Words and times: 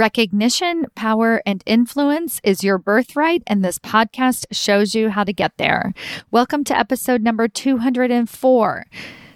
Recognition, 0.00 0.86
power, 0.94 1.42
and 1.44 1.62
influence 1.66 2.40
is 2.42 2.64
your 2.64 2.78
birthright, 2.78 3.42
and 3.46 3.62
this 3.62 3.78
podcast 3.78 4.46
shows 4.50 4.94
you 4.94 5.10
how 5.10 5.24
to 5.24 5.32
get 5.34 5.58
there. 5.58 5.92
Welcome 6.30 6.64
to 6.64 6.78
episode 6.78 7.20
number 7.20 7.48
204. 7.48 8.86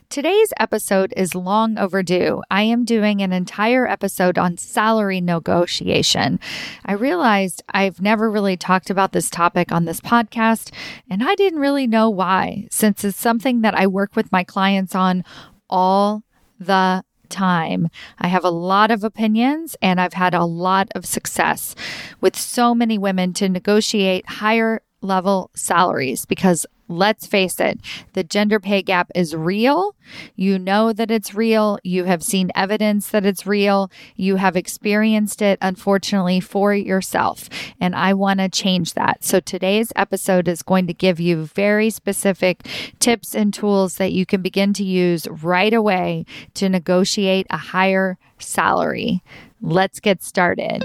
Today's 0.08 0.54
episode 0.58 1.12
is 1.18 1.34
long 1.34 1.76
overdue. 1.76 2.40
I 2.50 2.62
am 2.62 2.86
doing 2.86 3.20
an 3.20 3.30
entire 3.30 3.86
episode 3.86 4.38
on 4.38 4.56
salary 4.56 5.20
negotiation. 5.20 6.40
I 6.86 6.94
realized 6.94 7.62
I've 7.68 8.00
never 8.00 8.30
really 8.30 8.56
talked 8.56 8.88
about 8.88 9.12
this 9.12 9.28
topic 9.28 9.70
on 9.70 9.84
this 9.84 10.00
podcast, 10.00 10.72
and 11.10 11.22
I 11.22 11.34
didn't 11.34 11.60
really 11.60 11.86
know 11.86 12.08
why, 12.08 12.68
since 12.70 13.04
it's 13.04 13.18
something 13.18 13.60
that 13.60 13.78
I 13.78 13.86
work 13.86 14.16
with 14.16 14.32
my 14.32 14.44
clients 14.44 14.94
on 14.94 15.24
all 15.68 16.22
the 16.58 17.04
time. 17.34 17.88
I 18.18 18.28
have 18.28 18.44
a 18.44 18.50
lot 18.50 18.90
of 18.90 19.04
opinions 19.04 19.76
and 19.82 20.00
I've 20.00 20.14
had 20.14 20.34
a 20.34 20.44
lot 20.44 20.88
of 20.94 21.04
success 21.04 21.74
with 22.20 22.36
so 22.36 22.74
many 22.74 22.96
women 22.96 23.32
to 23.34 23.48
negotiate 23.48 24.26
higher 24.28 24.82
level 25.02 25.50
salaries 25.54 26.24
because 26.24 26.64
let's 26.98 27.26
face 27.26 27.60
it, 27.60 27.80
the 28.12 28.24
gender 28.24 28.60
pay 28.60 28.82
gap 28.82 29.10
is 29.14 29.34
real. 29.34 29.94
You 30.36 30.58
know 30.58 30.92
that 30.92 31.10
it's 31.10 31.34
real. 31.34 31.78
You 31.82 32.04
have 32.04 32.22
seen 32.22 32.50
evidence 32.54 33.08
that 33.10 33.24
it's 33.24 33.46
real. 33.46 33.90
You 34.16 34.36
have 34.36 34.56
experienced 34.56 35.42
it, 35.42 35.58
unfortunately, 35.60 36.40
for 36.40 36.74
yourself. 36.74 37.48
And 37.80 37.94
I 37.94 38.14
want 38.14 38.40
to 38.40 38.48
change 38.48 38.94
that. 38.94 39.24
So 39.24 39.40
today's 39.40 39.92
episode 39.96 40.48
is 40.48 40.62
going 40.62 40.86
to 40.86 40.94
give 40.94 41.20
you 41.20 41.44
very 41.46 41.90
specific 41.90 42.66
tips 42.98 43.34
and 43.34 43.52
tools 43.52 43.96
that 43.96 44.12
you 44.12 44.26
can 44.26 44.42
begin 44.42 44.72
to 44.74 44.84
use 44.84 45.26
right 45.28 45.72
away 45.72 46.24
to 46.54 46.68
negotiate 46.68 47.46
a 47.50 47.56
higher 47.56 48.18
salary. 48.38 49.22
Let's 49.60 50.00
get 50.00 50.22
started. 50.22 50.84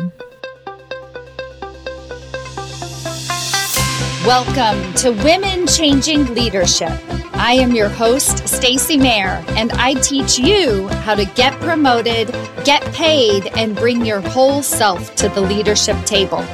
Welcome 4.29 4.93
to 4.93 5.09
Women 5.09 5.65
Changing 5.65 6.35
Leadership. 6.35 6.91
I 7.33 7.53
am 7.53 7.71
your 7.71 7.89
host, 7.89 8.47
Stacy 8.47 8.95
Mayer, 8.95 9.43
and 9.57 9.71
I 9.71 9.95
teach 9.95 10.37
you 10.37 10.87
how 10.87 11.15
to 11.15 11.25
get 11.25 11.59
promoted, 11.61 12.27
get 12.63 12.83
paid, 12.93 13.47
and 13.57 13.75
bring 13.75 14.05
your 14.05 14.21
whole 14.21 14.61
self 14.61 15.15
to 15.15 15.29
the 15.29 15.41
leadership 15.41 15.97
table. 16.05 16.45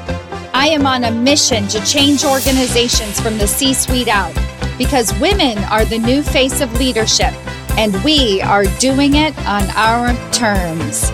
I 0.54 0.70
am 0.72 0.88
on 0.88 1.04
a 1.04 1.12
mission 1.12 1.68
to 1.68 1.86
change 1.86 2.24
organizations 2.24 3.20
from 3.20 3.38
the 3.38 3.46
C 3.46 3.74
suite 3.74 4.08
out 4.08 4.34
because 4.78 5.14
women 5.20 5.58
are 5.66 5.84
the 5.84 6.00
new 6.00 6.24
face 6.24 6.62
of 6.62 6.72
leadership, 6.80 7.34
and 7.78 7.94
we 8.06 8.42
are 8.42 8.64
doing 8.80 9.16
it 9.16 9.38
on 9.40 9.64
our 9.72 10.14
terms. 10.32 11.12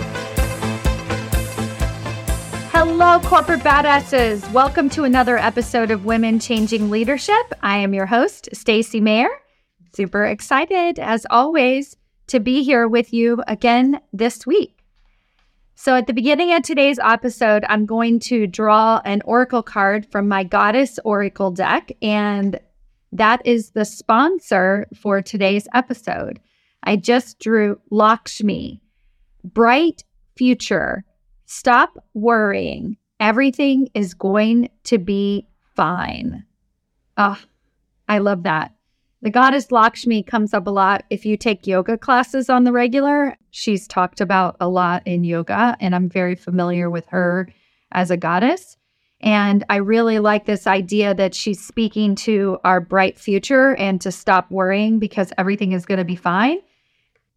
Hello, 2.84 3.20
corporate 3.20 3.60
badasses. 3.60 4.50
Welcome 4.50 4.90
to 4.90 5.04
another 5.04 5.38
episode 5.38 5.92
of 5.92 6.04
Women 6.04 6.40
Changing 6.40 6.90
Leadership. 6.90 7.54
I 7.62 7.78
am 7.78 7.94
your 7.94 8.06
host, 8.06 8.48
Stacy 8.52 9.00
Mayer. 9.00 9.28
Super 9.94 10.24
excited, 10.24 10.98
as 10.98 11.24
always, 11.30 11.96
to 12.26 12.40
be 12.40 12.64
here 12.64 12.88
with 12.88 13.12
you 13.12 13.40
again 13.46 14.00
this 14.12 14.48
week. 14.48 14.80
So, 15.76 15.94
at 15.94 16.08
the 16.08 16.12
beginning 16.12 16.52
of 16.54 16.64
today's 16.64 16.98
episode, 16.98 17.64
I'm 17.68 17.86
going 17.86 18.18
to 18.18 18.48
draw 18.48 19.00
an 19.04 19.22
oracle 19.24 19.62
card 19.62 20.04
from 20.10 20.26
my 20.26 20.42
Goddess 20.42 20.98
Oracle 21.04 21.52
deck, 21.52 21.92
and 22.02 22.58
that 23.12 23.42
is 23.44 23.70
the 23.70 23.84
sponsor 23.84 24.88
for 25.00 25.22
today's 25.22 25.68
episode. 25.72 26.40
I 26.82 26.96
just 26.96 27.38
drew 27.38 27.78
Lakshmi, 27.92 28.82
bright 29.44 30.02
future 30.34 31.04
Stop 31.54 32.02
worrying. 32.14 32.96
Everything 33.20 33.90
is 33.92 34.14
going 34.14 34.70
to 34.84 34.96
be 34.96 35.46
fine. 35.76 36.46
Oh, 37.18 37.38
I 38.08 38.18
love 38.18 38.44
that. 38.44 38.72
The 39.20 39.28
goddess 39.28 39.70
Lakshmi 39.70 40.22
comes 40.22 40.54
up 40.54 40.66
a 40.66 40.70
lot 40.70 41.04
if 41.10 41.26
you 41.26 41.36
take 41.36 41.66
yoga 41.66 41.98
classes 41.98 42.48
on 42.48 42.64
the 42.64 42.72
regular. 42.72 43.36
She's 43.50 43.86
talked 43.86 44.22
about 44.22 44.56
a 44.60 44.68
lot 44.70 45.02
in 45.06 45.24
yoga, 45.24 45.76
and 45.78 45.94
I'm 45.94 46.08
very 46.08 46.36
familiar 46.36 46.88
with 46.88 47.04
her 47.08 47.50
as 47.92 48.10
a 48.10 48.16
goddess. 48.16 48.78
And 49.20 49.62
I 49.68 49.76
really 49.76 50.20
like 50.20 50.46
this 50.46 50.66
idea 50.66 51.14
that 51.16 51.34
she's 51.34 51.62
speaking 51.62 52.14
to 52.14 52.60
our 52.64 52.80
bright 52.80 53.18
future 53.18 53.76
and 53.76 54.00
to 54.00 54.10
stop 54.10 54.50
worrying 54.50 54.98
because 54.98 55.34
everything 55.36 55.72
is 55.72 55.84
going 55.84 55.98
to 55.98 56.04
be 56.04 56.16
fine. 56.16 56.60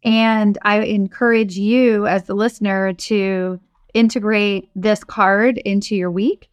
And 0.02 0.56
I 0.62 0.78
encourage 0.78 1.58
you, 1.58 2.06
as 2.06 2.24
the 2.24 2.34
listener, 2.34 2.94
to 2.94 3.60
integrate 3.94 4.68
this 4.74 5.04
card 5.04 5.58
into 5.58 5.96
your 5.96 6.10
week. 6.10 6.48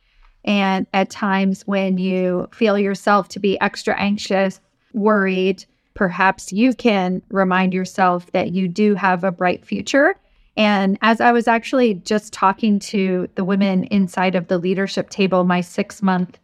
And 0.46 0.88
at 0.94 1.10
times 1.10 1.64
when 1.64 1.98
you 1.98 2.50
feel 2.54 2.78
yourself 2.78 3.30
to 3.30 3.40
be 3.40 3.60
extra 3.62 3.98
anxious, 4.00 4.60
worried, 4.94 5.66
perhaps 5.94 6.52
you 6.52 6.74
can 6.74 7.22
remind 7.30 7.74
yourself 7.74 8.32
that 8.32 8.52
you 8.52 8.68
do 8.68 8.96
have 8.96 9.24
a 9.24 9.32
bright 9.32 9.66
future. 9.66 10.16
And 10.56 10.98
as 11.02 11.20
I 11.22 11.32
was 11.32 11.48
actually 11.48 11.96
just 11.96 12.34
talking 12.34 12.80
to 12.80 13.28
the 13.36 13.44
women 13.44 13.86
inside 13.86 14.36
of 14.36 14.48
the 14.48 14.58
leadership 14.58 15.10
table, 15.10 15.44
my 15.44 15.62
six 15.62 16.02
month 16.02 16.40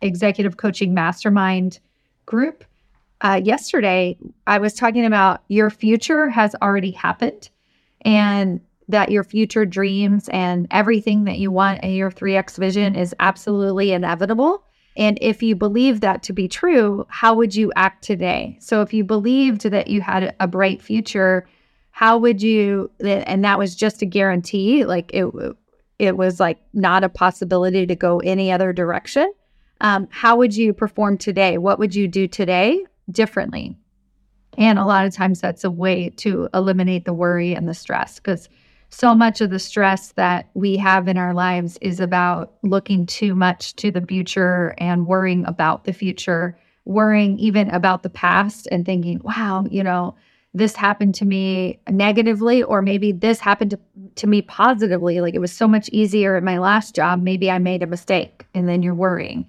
executive 0.00 0.56
coaching 0.56 0.92
mastermind 0.92 1.78
group, 2.26 2.64
uh, 3.20 3.40
yesterday, 3.42 4.18
I 4.46 4.58
was 4.58 4.74
talking 4.74 5.06
about 5.06 5.42
your 5.48 5.70
future 5.70 6.28
has 6.28 6.54
already 6.60 6.90
happened. 6.90 7.48
And 8.02 8.60
that 8.88 9.10
your 9.10 9.24
future 9.24 9.64
dreams 9.64 10.28
and 10.28 10.66
everything 10.70 11.24
that 11.24 11.38
you 11.38 11.50
want 11.50 11.82
in 11.82 11.92
your 11.92 12.10
3X 12.10 12.58
vision 12.58 12.94
is 12.94 13.14
absolutely 13.20 13.92
inevitable. 13.92 14.64
And 14.96 15.18
if 15.20 15.42
you 15.42 15.56
believe 15.56 16.00
that 16.00 16.22
to 16.24 16.32
be 16.32 16.46
true, 16.46 17.06
how 17.08 17.34
would 17.34 17.54
you 17.54 17.72
act 17.74 18.04
today? 18.04 18.56
So 18.60 18.80
if 18.82 18.92
you 18.92 19.02
believed 19.04 19.62
that 19.62 19.88
you 19.88 20.00
had 20.00 20.34
a 20.38 20.46
bright 20.46 20.80
future, 20.80 21.46
how 21.90 22.18
would 22.18 22.42
you 22.42 22.90
and 23.00 23.44
that 23.44 23.58
was 23.58 23.74
just 23.74 24.02
a 24.02 24.06
guarantee, 24.06 24.84
like 24.84 25.12
it 25.12 25.26
it 25.98 26.16
was 26.16 26.40
like 26.40 26.58
not 26.72 27.04
a 27.04 27.08
possibility 27.08 27.86
to 27.86 27.94
go 27.94 28.18
any 28.18 28.50
other 28.50 28.72
direction. 28.72 29.32
Um, 29.80 30.08
how 30.10 30.36
would 30.36 30.56
you 30.56 30.72
perform 30.72 31.18
today? 31.18 31.58
What 31.58 31.78
would 31.78 31.94
you 31.94 32.08
do 32.08 32.26
today 32.26 32.84
differently? 33.10 33.76
And 34.56 34.78
a 34.78 34.84
lot 34.84 35.06
of 35.06 35.14
times 35.14 35.40
that's 35.40 35.64
a 35.64 35.70
way 35.70 36.10
to 36.18 36.48
eliminate 36.54 37.04
the 37.04 37.12
worry 37.12 37.54
and 37.54 37.68
the 37.68 37.74
stress 37.74 38.16
because 38.16 38.48
so 38.94 39.14
much 39.14 39.40
of 39.40 39.50
the 39.50 39.58
stress 39.58 40.12
that 40.12 40.48
we 40.54 40.76
have 40.76 41.08
in 41.08 41.18
our 41.18 41.34
lives 41.34 41.76
is 41.80 41.98
about 41.98 42.54
looking 42.62 43.06
too 43.06 43.34
much 43.34 43.74
to 43.76 43.90
the 43.90 44.00
future 44.00 44.74
and 44.78 45.06
worrying 45.06 45.44
about 45.46 45.84
the 45.84 45.92
future, 45.92 46.56
worrying 46.84 47.36
even 47.38 47.68
about 47.70 48.04
the 48.04 48.10
past 48.10 48.68
and 48.70 48.86
thinking, 48.86 49.20
wow, 49.24 49.64
you 49.68 49.82
know, 49.82 50.14
this 50.54 50.76
happened 50.76 51.16
to 51.16 51.24
me 51.24 51.80
negatively, 51.90 52.62
or 52.62 52.80
maybe 52.82 53.10
this 53.10 53.40
happened 53.40 53.72
to, 53.72 53.80
to 54.14 54.28
me 54.28 54.40
positively. 54.42 55.20
Like 55.20 55.34
it 55.34 55.40
was 55.40 55.52
so 55.52 55.66
much 55.66 55.88
easier 55.88 56.36
at 56.36 56.44
my 56.44 56.58
last 56.58 56.94
job. 56.94 57.20
Maybe 57.20 57.50
I 57.50 57.58
made 57.58 57.82
a 57.82 57.88
mistake. 57.88 58.46
And 58.54 58.68
then 58.68 58.80
you're 58.80 58.94
worrying. 58.94 59.48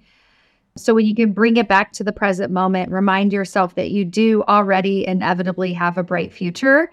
So 0.76 0.92
when 0.92 1.06
you 1.06 1.14
can 1.14 1.32
bring 1.32 1.56
it 1.56 1.68
back 1.68 1.92
to 1.92 2.04
the 2.04 2.12
present 2.12 2.52
moment, 2.52 2.90
remind 2.90 3.32
yourself 3.32 3.76
that 3.76 3.92
you 3.92 4.04
do 4.04 4.42
already 4.48 5.06
inevitably 5.06 5.72
have 5.74 5.96
a 5.96 6.02
bright 6.02 6.32
future 6.32 6.90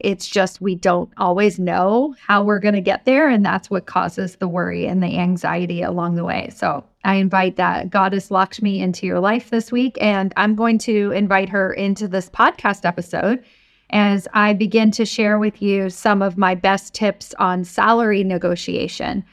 it's 0.00 0.26
just 0.26 0.60
we 0.60 0.74
don't 0.74 1.10
always 1.16 1.58
know 1.58 2.14
how 2.26 2.42
we're 2.42 2.58
going 2.58 2.74
to 2.74 2.80
get 2.80 3.04
there. 3.04 3.28
And 3.28 3.44
that's 3.44 3.70
what 3.70 3.86
causes 3.86 4.36
the 4.36 4.48
worry 4.48 4.86
and 4.86 5.02
the 5.02 5.18
anxiety 5.18 5.82
along 5.82 6.16
the 6.16 6.24
way. 6.24 6.50
So 6.54 6.84
I 7.04 7.16
invite 7.16 7.56
that 7.56 7.90
goddess 7.90 8.30
Lakshmi 8.30 8.80
into 8.80 9.06
your 9.06 9.20
life 9.20 9.50
this 9.50 9.70
week. 9.70 9.96
And 10.00 10.32
I'm 10.36 10.54
going 10.54 10.78
to 10.78 11.12
invite 11.12 11.48
her 11.50 11.72
into 11.72 12.08
this 12.08 12.28
podcast 12.28 12.84
episode 12.84 13.44
as 13.90 14.28
I 14.34 14.54
begin 14.54 14.90
to 14.92 15.04
share 15.04 15.38
with 15.38 15.60
you 15.60 15.90
some 15.90 16.22
of 16.22 16.38
my 16.38 16.54
best 16.54 16.94
tips 16.94 17.34
on 17.38 17.64
salary 17.64 18.24
negotiation. 18.24 19.24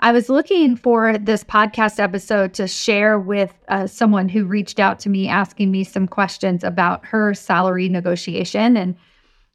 I 0.00 0.10
was 0.10 0.28
looking 0.28 0.74
for 0.76 1.16
this 1.16 1.44
podcast 1.44 2.00
episode 2.00 2.54
to 2.54 2.66
share 2.66 3.20
with 3.20 3.54
uh, 3.68 3.86
someone 3.86 4.28
who 4.28 4.44
reached 4.44 4.80
out 4.80 4.98
to 5.00 5.08
me 5.08 5.28
asking 5.28 5.70
me 5.70 5.84
some 5.84 6.08
questions 6.08 6.64
about 6.64 7.06
her 7.06 7.34
salary 7.34 7.88
negotiation. 7.88 8.76
And 8.76 8.96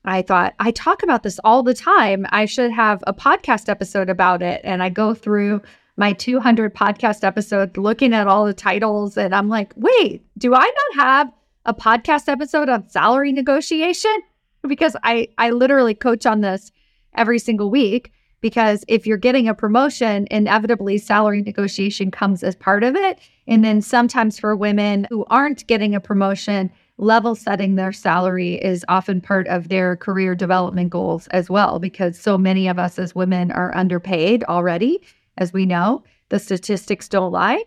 I 0.06 0.22
thought, 0.22 0.54
I 0.60 0.72
talk 0.72 1.04
about 1.04 1.24
this 1.24 1.40
all 1.44 1.64
the 1.64 1.74
time. 1.74 2.26
I 2.30 2.46
should 2.46 2.72
have 2.72 3.04
a 3.06 3.14
podcast 3.14 3.68
episode 3.68 4.10
about 4.10 4.42
it. 4.42 4.62
And 4.64 4.82
I 4.82 4.90
go 4.90 5.14
through 5.14 5.62
my 5.98 6.14
200 6.14 6.74
podcast 6.74 7.24
episodes 7.24 7.76
looking 7.76 8.14
at 8.14 8.28
all 8.28 8.46
the 8.46 8.54
titles. 8.54 9.18
And 9.18 9.36
I'm 9.36 9.50
like, 9.50 9.74
wait, 9.76 10.24
do 10.38 10.54
I 10.54 10.60
not 10.60 11.06
have 11.06 11.32
a 11.66 11.74
podcast 11.74 12.30
episode 12.30 12.70
on 12.70 12.88
salary 12.90 13.32
negotiation? 13.32 14.16
Because 14.68 14.98
I, 15.04 15.30
I 15.38 15.52
literally 15.52 15.94
coach 15.94 16.26
on 16.26 16.42
this 16.42 16.72
every 17.16 17.40
single 17.40 17.70
week. 17.70 18.12
Because 18.42 18.84
if 18.90 19.08
you're 19.08 19.16
getting 19.16 19.48
a 19.48 19.54
promotion, 19.54 20.28
inevitably 20.30 20.98
salary 20.98 21.42
negotiation 21.42 22.12
comes 22.12 22.44
as 22.44 22.56
part 22.56 22.84
of 22.84 22.96
it. 22.96 23.20
And 23.48 23.64
then 23.64 23.82
sometimes 23.82 24.40
for 24.40 24.56
women 24.56 25.08
who 25.10 25.26
aren't 25.30 25.66
getting 25.68 25.96
a 25.96 26.02
promotion, 26.02 26.72
level 26.98 27.36
setting 27.36 27.76
their 27.76 27.92
salary 27.92 28.56
is 28.56 28.84
often 28.88 29.22
part 29.22 29.48
of 29.48 29.70
their 29.70 29.96
career 29.96 30.36
development 30.36 30.90
goals 30.90 31.28
as 31.28 31.50
well, 31.50 31.80
because 31.80 32.20
so 32.20 32.38
many 32.38 32.68
of 32.68 32.80
us 32.80 32.98
as 32.98 33.14
women 33.14 33.52
are 33.52 33.76
underpaid 33.76 34.44
already, 34.46 35.02
as 35.38 35.54
we 35.54 35.66
know. 35.66 36.04
The 36.30 36.40
statistics 36.40 37.08
don't 37.08 37.32
lie. 37.32 37.64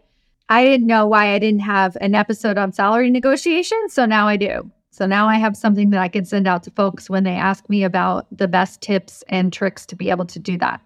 I 0.48 0.64
didn't 0.64 0.88
know 0.88 1.06
why 1.06 1.32
I 1.32 1.38
didn't 1.38 1.60
have 1.60 1.96
an 2.00 2.14
episode 2.14 2.58
on 2.58 2.72
salary 2.72 3.08
negotiation. 3.08 3.78
So 3.88 4.04
now 4.04 4.26
I 4.26 4.36
do. 4.36 4.70
So 4.90 5.06
now 5.06 5.28
I 5.28 5.36
have 5.36 5.56
something 5.56 5.90
that 5.90 6.00
I 6.00 6.08
can 6.08 6.24
send 6.24 6.48
out 6.48 6.64
to 6.64 6.72
folks 6.72 7.08
when 7.08 7.22
they 7.22 7.36
ask 7.36 7.70
me 7.70 7.84
about 7.84 8.26
the 8.36 8.48
best 8.48 8.80
tips 8.80 9.22
and 9.28 9.52
tricks 9.52 9.86
to 9.86 9.96
be 9.96 10.10
able 10.10 10.26
to 10.26 10.40
do 10.40 10.58
that. 10.58 10.84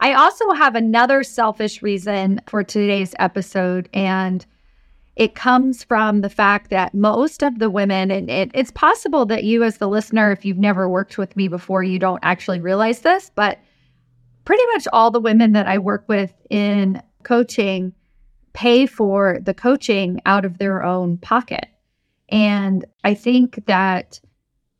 I 0.00 0.14
also 0.14 0.50
have 0.52 0.74
another 0.74 1.22
selfish 1.22 1.82
reason 1.82 2.40
for 2.48 2.64
today's 2.64 3.14
episode, 3.18 3.88
and 3.92 4.44
it 5.16 5.34
comes 5.34 5.84
from 5.84 6.20
the 6.20 6.30
fact 6.30 6.70
that 6.70 6.94
most 6.94 7.42
of 7.42 7.58
the 7.58 7.70
women, 7.70 8.10
and 8.10 8.28
it, 8.28 8.50
it's 8.52 8.72
possible 8.72 9.24
that 9.26 9.44
you, 9.44 9.62
as 9.62 9.78
the 9.78 9.88
listener, 9.88 10.32
if 10.32 10.44
you've 10.44 10.58
never 10.58 10.88
worked 10.88 11.18
with 11.18 11.36
me 11.36 11.46
before, 11.46 11.82
you 11.82 11.98
don't 11.98 12.20
actually 12.22 12.60
realize 12.60 13.00
this, 13.00 13.30
but 13.34 13.58
pretty 14.44 14.64
much 14.72 14.88
all 14.92 15.10
the 15.10 15.20
women 15.20 15.52
that 15.52 15.68
I 15.68 15.78
work 15.78 16.04
with 16.08 16.32
in 16.50 17.00
coaching 17.22 17.92
pay 18.52 18.86
for 18.86 19.38
the 19.40 19.54
coaching 19.54 20.20
out 20.26 20.44
of 20.44 20.58
their 20.58 20.82
own 20.82 21.16
pocket. 21.18 21.66
And 22.28 22.84
I 23.04 23.14
think 23.14 23.66
that 23.66 24.20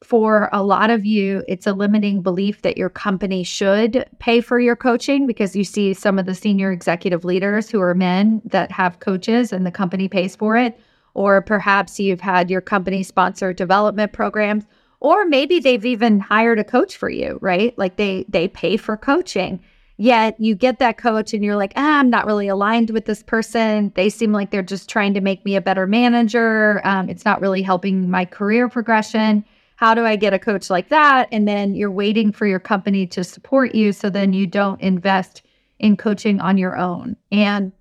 for 0.04 0.50
a 0.52 0.62
lot 0.62 0.90
of 0.90 1.06
you, 1.06 1.42
it's 1.48 1.66
a 1.66 1.72
limiting 1.72 2.20
belief 2.20 2.62
that 2.62 2.76
your 2.76 2.90
company 2.90 3.42
should 3.42 4.04
pay 4.18 4.40
for 4.40 4.60
your 4.60 4.76
coaching 4.76 5.26
because 5.26 5.56
you 5.56 5.64
see 5.64 5.94
some 5.94 6.18
of 6.18 6.26
the 6.26 6.34
senior 6.34 6.70
executive 6.70 7.24
leaders 7.24 7.70
who 7.70 7.80
are 7.80 7.94
men 7.94 8.42
that 8.44 8.70
have 8.70 9.00
coaches 9.00 9.52
and 9.52 9.66
the 9.66 9.70
company 9.70 10.06
pays 10.06 10.36
for 10.36 10.56
it. 10.56 10.78
Or 11.14 11.40
perhaps 11.40 11.98
you've 11.98 12.20
had 12.20 12.50
your 12.50 12.60
company 12.60 13.02
sponsor 13.02 13.52
development 13.52 14.12
programs, 14.12 14.64
or 15.00 15.24
maybe 15.24 15.60
they've 15.60 15.84
even 15.84 16.20
hired 16.20 16.58
a 16.58 16.64
coach 16.64 16.96
for 16.96 17.08
you, 17.08 17.38
right? 17.40 17.76
Like 17.78 17.96
they 17.96 18.24
they 18.28 18.48
pay 18.48 18.76
for 18.76 18.96
coaching. 18.96 19.60
Yet 19.96 20.38
you 20.40 20.56
get 20.56 20.80
that 20.80 20.98
coach 20.98 21.32
and 21.32 21.44
you're 21.44 21.56
like, 21.56 21.72
ah, 21.76 22.00
I'm 22.00 22.10
not 22.10 22.26
really 22.26 22.48
aligned 22.48 22.90
with 22.90 23.04
this 23.04 23.22
person. 23.22 23.92
They 23.94 24.10
seem 24.10 24.32
like 24.32 24.50
they're 24.50 24.62
just 24.62 24.90
trying 24.90 25.14
to 25.14 25.20
make 25.20 25.44
me 25.44 25.54
a 25.54 25.60
better 25.60 25.86
manager. 25.86 26.80
Um, 26.84 27.08
it's 27.08 27.24
not 27.24 27.40
really 27.40 27.62
helping 27.62 28.10
my 28.10 28.24
career 28.24 28.68
progression. 28.68 29.44
How 29.76 29.94
do 29.94 30.04
I 30.04 30.16
get 30.16 30.34
a 30.34 30.38
coach 30.38 30.70
like 30.70 30.88
that? 30.88 31.28
And 31.32 31.48
then 31.48 31.74
you're 31.74 31.90
waiting 31.90 32.32
for 32.32 32.46
your 32.46 32.60
company 32.60 33.06
to 33.08 33.24
support 33.24 33.74
you. 33.74 33.92
So 33.92 34.08
then 34.10 34.32
you 34.32 34.46
don't 34.46 34.80
invest 34.80 35.42
in 35.78 35.96
coaching 35.96 36.40
on 36.40 36.58
your 36.58 36.76
own. 36.76 37.16
And 37.32 37.72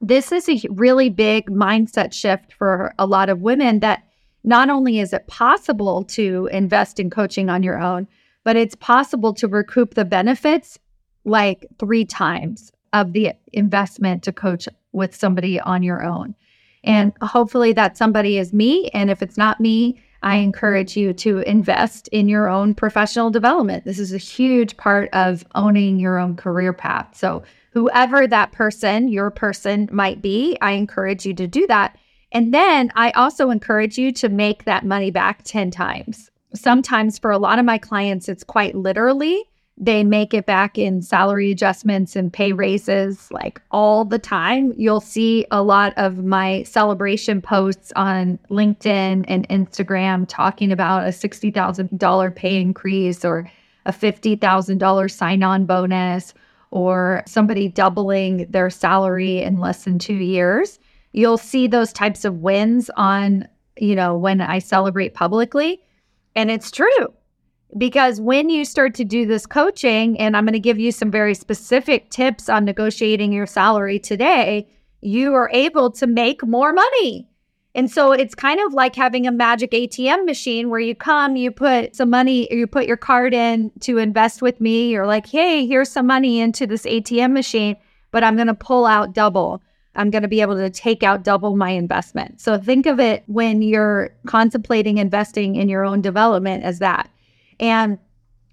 this 0.00 0.32
is 0.32 0.48
a 0.48 0.60
really 0.70 1.08
big 1.08 1.50
mindset 1.50 2.12
shift 2.12 2.52
for 2.52 2.94
a 2.98 3.06
lot 3.06 3.28
of 3.28 3.40
women 3.40 3.80
that 3.80 4.02
not 4.42 4.70
only 4.70 4.98
is 4.98 5.12
it 5.12 5.26
possible 5.26 6.04
to 6.04 6.48
invest 6.50 6.98
in 6.98 7.10
coaching 7.10 7.50
on 7.50 7.62
your 7.62 7.78
own, 7.78 8.08
but 8.42 8.56
it's 8.56 8.74
possible 8.74 9.34
to 9.34 9.46
recoup 9.46 9.94
the 9.94 10.04
benefits 10.04 10.78
like 11.24 11.66
three 11.78 12.04
times 12.04 12.72
of 12.92 13.12
the 13.12 13.32
investment 13.52 14.22
to 14.22 14.32
coach 14.32 14.68
with 14.92 15.14
somebody 15.14 15.60
on 15.60 15.82
your 15.82 16.02
own. 16.02 16.34
And 16.82 17.12
hopefully 17.20 17.72
that 17.74 17.98
somebody 17.98 18.38
is 18.38 18.52
me. 18.54 18.88
And 18.94 19.10
if 19.10 19.22
it's 19.22 19.36
not 19.36 19.60
me, 19.60 20.00
I 20.22 20.36
encourage 20.36 20.96
you 20.96 21.12
to 21.14 21.38
invest 21.40 22.08
in 22.08 22.28
your 22.28 22.48
own 22.48 22.74
professional 22.74 23.30
development. 23.30 23.84
This 23.84 23.98
is 23.98 24.12
a 24.12 24.18
huge 24.18 24.76
part 24.76 25.08
of 25.12 25.44
owning 25.54 25.98
your 25.98 26.18
own 26.18 26.36
career 26.36 26.72
path. 26.72 27.16
So, 27.16 27.42
whoever 27.72 28.26
that 28.26 28.52
person, 28.52 29.08
your 29.08 29.30
person 29.30 29.88
might 29.92 30.20
be, 30.20 30.58
I 30.60 30.72
encourage 30.72 31.24
you 31.24 31.34
to 31.34 31.46
do 31.46 31.66
that. 31.68 31.96
And 32.32 32.52
then 32.52 32.90
I 32.94 33.10
also 33.12 33.50
encourage 33.50 33.96
you 33.96 34.12
to 34.12 34.28
make 34.28 34.64
that 34.64 34.84
money 34.84 35.10
back 35.10 35.42
10 35.44 35.70
times. 35.70 36.30
Sometimes 36.54 37.18
for 37.18 37.30
a 37.30 37.38
lot 37.38 37.58
of 37.58 37.64
my 37.64 37.78
clients, 37.78 38.28
it's 38.28 38.44
quite 38.44 38.74
literally 38.74 39.49
they 39.80 40.04
make 40.04 40.34
it 40.34 40.44
back 40.44 40.76
in 40.76 41.00
salary 41.00 41.50
adjustments 41.50 42.14
and 42.14 42.30
pay 42.30 42.52
raises 42.52 43.30
like 43.30 43.62
all 43.70 44.04
the 44.04 44.18
time. 44.18 44.74
You'll 44.76 45.00
see 45.00 45.46
a 45.50 45.62
lot 45.62 45.94
of 45.96 46.18
my 46.18 46.64
celebration 46.64 47.40
posts 47.40 47.90
on 47.96 48.38
LinkedIn 48.50 49.24
and 49.26 49.48
Instagram 49.48 50.26
talking 50.28 50.70
about 50.70 51.04
a 51.04 51.08
$60,000 51.10 52.36
pay 52.36 52.60
increase 52.60 53.24
or 53.24 53.50
a 53.86 53.92
$50,000 53.92 55.10
sign 55.10 55.42
on 55.42 55.64
bonus 55.64 56.34
or 56.70 57.22
somebody 57.26 57.66
doubling 57.66 58.46
their 58.50 58.68
salary 58.68 59.40
in 59.40 59.60
less 59.60 59.84
than 59.84 59.98
two 59.98 60.12
years. 60.14 60.78
You'll 61.12 61.38
see 61.38 61.66
those 61.66 61.92
types 61.92 62.26
of 62.26 62.40
wins 62.40 62.90
on, 62.98 63.48
you 63.78 63.96
know, 63.96 64.14
when 64.16 64.42
I 64.42 64.58
celebrate 64.58 65.14
publicly. 65.14 65.80
And 66.36 66.50
it's 66.50 66.70
true 66.70 67.08
because 67.78 68.20
when 68.20 68.50
you 68.50 68.64
start 68.64 68.94
to 68.96 69.04
do 69.04 69.26
this 69.26 69.46
coaching, 69.46 70.18
and 70.18 70.36
I'm 70.36 70.44
going 70.44 70.52
to 70.52 70.60
give 70.60 70.78
you 70.78 70.92
some 70.92 71.10
very 71.10 71.34
specific 71.34 72.10
tips 72.10 72.48
on 72.48 72.64
negotiating 72.64 73.32
your 73.32 73.46
salary 73.46 73.98
today, 73.98 74.68
you 75.00 75.34
are 75.34 75.50
able 75.52 75.90
to 75.92 76.06
make 76.06 76.44
more 76.46 76.72
money. 76.72 77.28
And 77.74 77.90
so 77.90 78.12
it's 78.12 78.34
kind 78.34 78.60
of 78.60 78.74
like 78.74 78.96
having 78.96 79.26
a 79.26 79.32
magic 79.32 79.70
ATM 79.70 80.26
machine 80.26 80.70
where 80.70 80.80
you 80.80 80.94
come, 80.94 81.36
you 81.36 81.52
put 81.52 81.94
some 81.94 82.10
money, 82.10 82.52
you 82.52 82.66
put 82.66 82.86
your 82.86 82.96
card 82.96 83.32
in 83.32 83.70
to 83.80 83.98
invest 83.98 84.42
with 84.42 84.60
me. 84.60 84.90
You're 84.90 85.06
like, 85.06 85.26
hey, 85.26 85.66
here's 85.66 85.90
some 85.90 86.06
money 86.06 86.40
into 86.40 86.66
this 86.66 86.82
ATM 86.82 87.32
machine, 87.32 87.76
but 88.10 88.24
I'm 88.24 88.34
going 88.34 88.48
to 88.48 88.54
pull 88.54 88.86
out 88.86 89.14
double. 89.14 89.62
I'm 89.94 90.10
going 90.10 90.22
to 90.22 90.28
be 90.28 90.40
able 90.40 90.56
to 90.56 90.70
take 90.70 91.02
out 91.04 91.22
double 91.22 91.56
my 91.56 91.70
investment. 91.70 92.40
So 92.40 92.58
think 92.58 92.86
of 92.86 92.98
it 92.98 93.22
when 93.26 93.62
you're 93.62 94.10
contemplating 94.26 94.98
investing 94.98 95.54
in 95.54 95.68
your 95.68 95.84
own 95.84 96.00
development 96.00 96.64
as 96.64 96.80
that. 96.80 97.08
And 97.60 97.98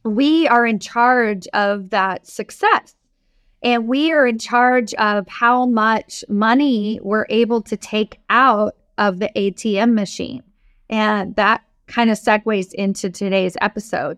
we 0.04 0.48
are 0.48 0.65
in 0.65 0.80
charge 0.80 1.48
of 1.54 1.89
that 1.89 2.27
success. 2.27 2.94
And 3.63 3.88
we 3.88 4.12
are 4.12 4.27
in 4.27 4.38
charge 4.38 4.94
of 4.95 5.27
how 5.27 5.65
much 5.65 6.24
money 6.30 7.00
we're 7.01 7.25
able 7.30 7.62
to 7.63 7.75
take 7.75 8.19
out 8.30 8.75
of 9.00 9.19
the 9.19 9.31
ATM 9.36 9.94
machine. 9.94 10.44
And 10.89 11.36
that 11.38 11.63
kind 11.88 12.12
of 12.12 12.19
segues 12.19 12.74
into 12.74 13.09
today's 13.09 13.57
episode. 13.62 14.18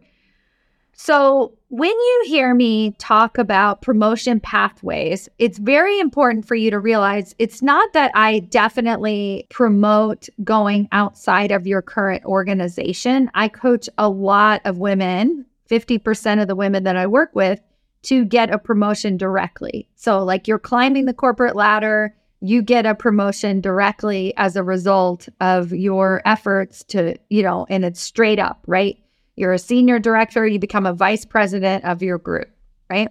So, 1.02 1.54
when 1.70 1.90
you 1.92 2.24
hear 2.28 2.54
me 2.54 2.92
talk 2.98 3.38
about 3.38 3.82
promotion 3.82 4.42
pathways, 4.42 5.30
it's 5.38 5.58
very 5.58 5.98
important 5.98 6.46
for 6.46 6.56
you 6.56 6.70
to 6.72 6.78
realize 6.78 7.34
it's 7.40 7.62
not 7.62 7.94
that 7.94 8.12
I 8.16 8.40
definitely 8.40 9.48
promote 9.50 10.28
going 10.44 10.90
outside 10.92 11.52
of 11.54 11.66
your 11.66 11.82
current 11.82 12.26
organization. 12.26 13.32
I 13.34 13.48
coach 13.48 13.88
a 13.98 14.10
lot 14.10 14.60
of 14.66 14.80
women, 14.80 15.46
50% 15.72 16.42
of 16.42 16.50
the 16.50 16.56
women 16.56 16.84
that 16.84 16.98
I 16.98 17.08
work 17.08 17.34
with, 17.34 17.62
to 18.04 18.26
get 18.26 18.54
a 18.54 18.60
promotion 18.60 19.16
directly. 19.16 19.88
So, 19.96 20.22
like 20.22 20.50
you're 20.50 20.60
climbing 20.60 21.06
the 21.06 21.14
corporate 21.14 21.56
ladder, 21.56 22.14
you 22.42 22.62
get 22.62 22.86
a 22.86 22.94
promotion 22.94 23.62
directly 23.62 24.34
as 24.36 24.58
a 24.58 24.64
result 24.64 25.30
of 25.40 25.72
your 25.72 26.22
efforts 26.26 26.84
to, 26.90 27.16
you 27.30 27.42
know, 27.42 27.66
and 27.70 27.86
it's 27.86 28.02
straight 28.02 28.38
up, 28.38 28.62
right? 28.68 28.98
You're 29.40 29.54
a 29.54 29.60
senior 29.60 30.00
director, 30.00 30.46
you 30.46 30.60
become 30.60 30.86
a 30.86 30.92
vice 30.92 31.24
president 31.24 31.86
of 31.86 32.04
your 32.04 32.18
group, 32.18 32.50
right? 32.90 33.08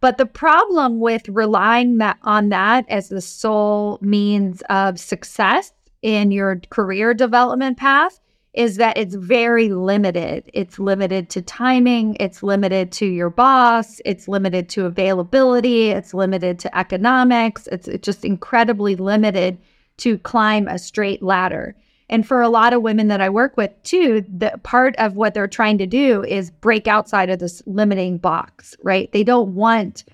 But 0.00 0.16
the 0.16 0.24
problem 0.24 0.98
with 0.98 1.28
relying 1.28 1.98
that 1.98 2.16
on 2.22 2.48
that 2.48 2.86
as 2.88 3.10
the 3.10 3.20
sole 3.20 3.98
means 4.00 4.62
of 4.70 4.98
success 4.98 5.72
in 6.00 6.30
your 6.30 6.62
career 6.70 7.12
development 7.12 7.76
path 7.76 8.18
is 8.54 8.76
that 8.76 8.96
it's 8.96 9.14
very 9.14 9.68
limited. 9.68 10.50
It's 10.54 10.78
limited 10.78 11.28
to 11.30 11.42
timing, 11.42 12.16
it's 12.18 12.42
limited 12.42 12.90
to 12.92 13.04
your 13.04 13.28
boss, 13.28 14.00
it's 14.06 14.28
limited 14.28 14.70
to 14.70 14.86
availability, 14.86 15.90
it's 15.90 16.14
limited 16.14 16.58
to 16.60 16.78
economics, 16.78 17.66
it's, 17.66 17.88
it's 17.88 18.06
just 18.06 18.24
incredibly 18.24 18.96
limited 18.96 19.58
to 19.98 20.16
climb 20.16 20.66
a 20.66 20.78
straight 20.78 21.22
ladder. 21.22 21.76
And 22.08 22.26
for 22.26 22.40
a 22.40 22.48
lot 22.48 22.72
of 22.72 22.82
women 22.82 23.08
that 23.08 23.20
I 23.20 23.28
work 23.28 23.56
with 23.56 23.72
too, 23.82 24.24
the 24.28 24.58
part 24.62 24.94
of 24.96 25.16
what 25.16 25.34
they're 25.34 25.48
trying 25.48 25.78
to 25.78 25.86
do 25.86 26.22
is 26.24 26.50
break 26.50 26.86
outside 26.86 27.30
of 27.30 27.40
this 27.40 27.62
limiting 27.66 28.18
box, 28.18 28.76
right? 28.82 29.10
They 29.12 29.24
don't 29.24 29.54
want 29.54 30.04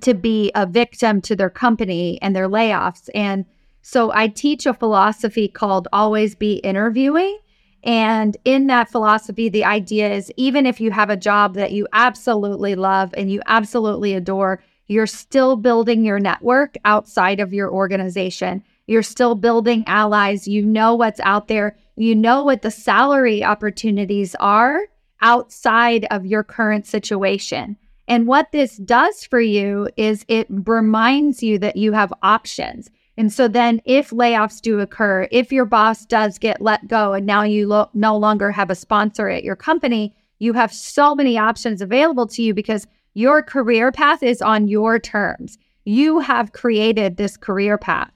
to 0.00 0.14
be 0.14 0.50
a 0.54 0.66
victim 0.66 1.20
to 1.22 1.36
their 1.36 1.50
company 1.50 2.18
and 2.22 2.34
their 2.34 2.48
layoffs. 2.48 3.08
And 3.14 3.44
so 3.82 4.10
I 4.12 4.28
teach 4.28 4.66
a 4.66 4.74
philosophy 4.74 5.48
called 5.48 5.88
always 5.92 6.34
be 6.34 6.54
interviewing. 6.56 7.38
And 7.84 8.36
in 8.44 8.66
that 8.66 8.90
philosophy, 8.90 9.48
the 9.48 9.64
idea 9.64 10.12
is 10.12 10.32
even 10.36 10.66
if 10.66 10.80
you 10.80 10.90
have 10.90 11.10
a 11.10 11.16
job 11.16 11.54
that 11.54 11.72
you 11.72 11.86
absolutely 11.92 12.74
love 12.74 13.14
and 13.16 13.30
you 13.30 13.40
absolutely 13.46 14.14
adore, 14.14 14.62
you're 14.88 15.06
still 15.06 15.56
building 15.56 16.04
your 16.04 16.18
network 16.18 16.76
outside 16.84 17.38
of 17.38 17.52
your 17.52 17.70
organization. 17.70 18.64
You're 18.86 19.02
still 19.02 19.34
building 19.34 19.84
allies. 19.86 20.46
You 20.46 20.64
know 20.64 20.94
what's 20.94 21.20
out 21.20 21.48
there. 21.48 21.76
You 21.96 22.14
know 22.14 22.44
what 22.44 22.62
the 22.62 22.70
salary 22.70 23.42
opportunities 23.42 24.34
are 24.36 24.80
outside 25.20 26.06
of 26.10 26.26
your 26.26 26.44
current 26.44 26.86
situation. 26.86 27.76
And 28.08 28.26
what 28.26 28.52
this 28.52 28.76
does 28.76 29.24
for 29.24 29.40
you 29.40 29.88
is 29.96 30.24
it 30.28 30.46
reminds 30.48 31.42
you 31.42 31.58
that 31.58 31.76
you 31.76 31.92
have 31.92 32.12
options. 32.22 32.90
And 33.16 33.32
so 33.32 33.48
then 33.48 33.80
if 33.84 34.10
layoffs 34.10 34.60
do 34.60 34.78
occur, 34.80 35.26
if 35.30 35.50
your 35.50 35.64
boss 35.64 36.04
does 36.04 36.38
get 36.38 36.60
let 36.60 36.86
go 36.86 37.14
and 37.14 37.26
now 37.26 37.42
you 37.42 37.66
lo- 37.66 37.90
no 37.94 38.16
longer 38.16 38.52
have 38.52 38.70
a 38.70 38.74
sponsor 38.74 39.28
at 39.28 39.42
your 39.42 39.56
company, 39.56 40.14
you 40.38 40.52
have 40.52 40.72
so 40.72 41.14
many 41.14 41.38
options 41.38 41.80
available 41.80 42.26
to 42.28 42.42
you 42.42 42.52
because 42.52 42.86
your 43.14 43.42
career 43.42 43.90
path 43.90 44.22
is 44.22 44.42
on 44.42 44.68
your 44.68 44.98
terms. 44.98 45.56
You 45.84 46.20
have 46.20 46.52
created 46.52 47.16
this 47.16 47.36
career 47.36 47.78
path. 47.78 48.12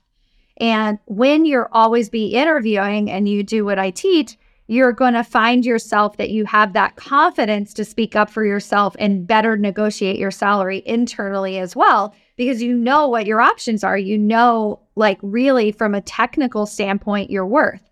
And 0.60 0.98
when 1.06 1.46
you're 1.46 1.70
always 1.72 2.10
be 2.10 2.34
interviewing 2.34 3.10
and 3.10 3.28
you 3.28 3.42
do 3.42 3.64
what 3.64 3.78
I 3.78 3.90
teach, 3.90 4.36
you're 4.66 4.92
going 4.92 5.14
to 5.14 5.24
find 5.24 5.64
yourself 5.64 6.16
that 6.18 6.30
you 6.30 6.44
have 6.44 6.74
that 6.74 6.94
confidence 6.94 7.74
to 7.74 7.84
speak 7.84 8.14
up 8.14 8.30
for 8.30 8.44
yourself 8.44 8.94
and 9.00 9.26
better 9.26 9.56
negotiate 9.56 10.16
your 10.16 10.30
salary 10.30 10.82
internally 10.86 11.58
as 11.58 11.74
well 11.74 12.14
because 12.36 12.62
you 12.62 12.76
know 12.76 13.08
what 13.08 13.26
your 13.26 13.40
options 13.40 13.82
are. 13.82 13.98
You 13.98 14.16
know, 14.16 14.78
like, 14.94 15.18
really, 15.22 15.72
from 15.72 15.92
a 15.92 16.00
technical 16.00 16.66
standpoint, 16.66 17.30
your 17.30 17.46
worth. 17.46 17.82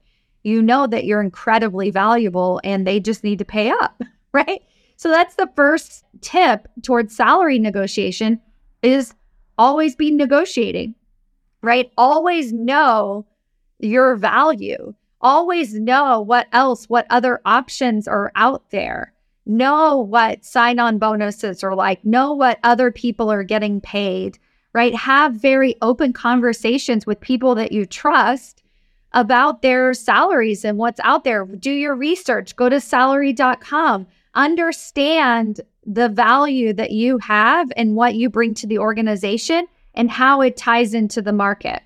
You 0.45 0.63
know 0.63 0.87
that 0.87 1.05
you're 1.05 1.21
incredibly 1.21 1.91
valuable 1.91 2.61
and 2.63 2.87
they 2.87 3.01
just 3.01 3.25
need 3.25 3.41
to 3.41 3.45
pay 3.45 3.71
up, 3.71 4.01
right? 4.33 4.63
So 4.97 5.09
that's 5.09 5.35
the 5.35 5.51
first 5.57 6.05
tip 6.21 6.69
towards 6.83 7.17
salary 7.17 7.59
negotiation 7.59 8.41
is 8.83 9.15
always 9.57 9.97
be 9.97 10.13
negotiating, 10.13 10.95
right? 11.63 11.91
Always 11.97 12.53
know 12.53 13.27
your 13.79 14.17
value. 14.17 14.95
Always 15.21 15.75
know 15.75 16.21
what 16.21 16.47
else, 16.53 16.89
what 16.89 17.07
other 17.11 17.41
options 17.45 18.07
are 18.07 18.31
out 18.35 18.71
there. 18.71 19.13
Know 19.47 19.99
what 19.99 20.45
sign 20.45 20.79
on 20.79 20.99
bonuses 20.99 21.65
are 21.65 21.75
like. 21.75 22.05
Know 22.05 22.35
what 22.35 22.59
other 22.63 22.93
people 22.93 23.31
are 23.33 23.43
getting 23.43 23.81
paid, 23.81 24.39
right? 24.75 24.95
Have 24.95 25.35
very 25.35 25.75
open 25.83 26.13
conversations 26.13 27.07
with 27.07 27.21
people 27.21 27.55
that 27.57 27.73
you 27.73 27.87
trust 27.87 28.63
about 29.13 29.63
their 29.63 29.95
salaries 29.95 30.65
and 30.65 30.79
what's 30.79 31.01
out 31.01 31.25
there. 31.25 31.47
Do 31.47 31.71
your 31.71 31.97
research, 31.97 32.55
go 32.57 32.69
to 32.69 32.81
salary.com, 32.81 34.07
understand 34.35 35.63
the 35.87 36.11
value 36.11 36.75
that 36.75 36.91
you 36.91 37.17
have 37.19 37.73
and 37.77 37.97
what 37.97 38.15
you 38.15 38.29
bring 38.29 38.53
to 38.55 38.67
the 38.67 38.79
organization 38.79 39.67
and 39.99 40.11
how 40.11 40.41
it 40.41 40.57
ties 40.57 40.95
into 40.95 41.21
the 41.21 41.33
market. 41.33 41.83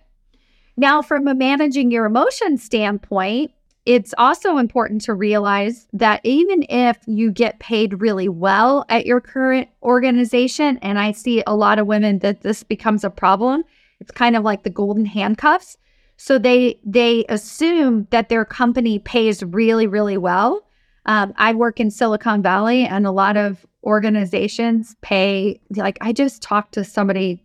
Now, 0.76 1.02
from 1.02 1.26
a 1.26 1.34
managing 1.34 1.90
your 1.90 2.04
emotions 2.04 2.62
standpoint, 2.62 3.50
it's 3.84 4.14
also 4.16 4.58
important 4.58 5.00
to 5.02 5.14
realize 5.14 5.88
that 5.92 6.20
even 6.22 6.64
if 6.68 6.98
you 7.06 7.32
get 7.32 7.58
paid 7.58 8.00
really 8.00 8.28
well 8.28 8.84
at 8.88 9.06
your 9.06 9.20
current 9.20 9.68
organization, 9.82 10.78
and 10.82 10.98
I 11.00 11.12
see 11.12 11.42
a 11.46 11.56
lot 11.56 11.80
of 11.80 11.88
women 11.88 12.20
that 12.20 12.42
this 12.42 12.62
becomes 12.62 13.02
a 13.02 13.10
problem, 13.10 13.64
it's 13.98 14.12
kind 14.12 14.36
of 14.36 14.44
like 14.44 14.62
the 14.62 14.70
golden 14.70 15.04
handcuffs. 15.04 15.76
So 16.16 16.38
they 16.38 16.78
they 16.84 17.24
assume 17.28 18.06
that 18.10 18.28
their 18.28 18.44
company 18.44 19.00
pays 19.00 19.42
really 19.42 19.88
really 19.88 20.16
well. 20.16 20.62
Um, 21.06 21.32
I 21.36 21.52
work 21.54 21.80
in 21.80 21.90
Silicon 21.90 22.42
Valley, 22.42 22.84
and 22.84 23.06
a 23.06 23.10
lot 23.10 23.36
of 23.36 23.66
organizations 23.82 24.94
pay 25.00 25.60
like 25.74 25.98
I 26.00 26.12
just 26.12 26.40
talked 26.40 26.74
to 26.74 26.84
somebody 26.84 27.42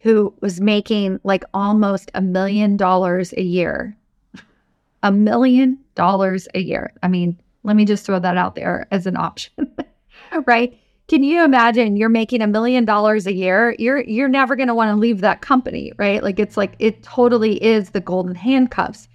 who 0.00 0.34
was 0.40 0.60
making 0.60 1.20
like 1.24 1.44
almost 1.54 2.10
a 2.14 2.20
million 2.20 2.76
dollars 2.76 3.32
a 3.36 3.42
year. 3.42 3.96
A 5.02 5.12
million 5.12 5.78
dollars 5.94 6.48
a 6.54 6.60
year. 6.60 6.92
I 7.02 7.08
mean, 7.08 7.40
let 7.62 7.76
me 7.76 7.84
just 7.84 8.04
throw 8.04 8.18
that 8.18 8.36
out 8.36 8.54
there 8.54 8.86
as 8.90 9.06
an 9.06 9.16
option. 9.16 9.70
right? 10.46 10.76
Can 11.08 11.22
you 11.22 11.44
imagine 11.44 11.96
you're 11.96 12.08
making 12.08 12.40
a 12.40 12.46
million 12.46 12.84
dollars 12.84 13.26
a 13.26 13.32
year? 13.32 13.74
You're 13.78 14.02
you're 14.02 14.28
never 14.28 14.56
going 14.56 14.68
to 14.68 14.74
want 14.74 14.90
to 14.90 15.00
leave 15.00 15.20
that 15.20 15.40
company, 15.40 15.92
right? 15.96 16.22
Like 16.22 16.38
it's 16.38 16.56
like 16.56 16.76
it 16.78 17.02
totally 17.02 17.62
is 17.62 17.90
the 17.90 18.00
golden 18.00 18.34
handcuffs. 18.34 19.08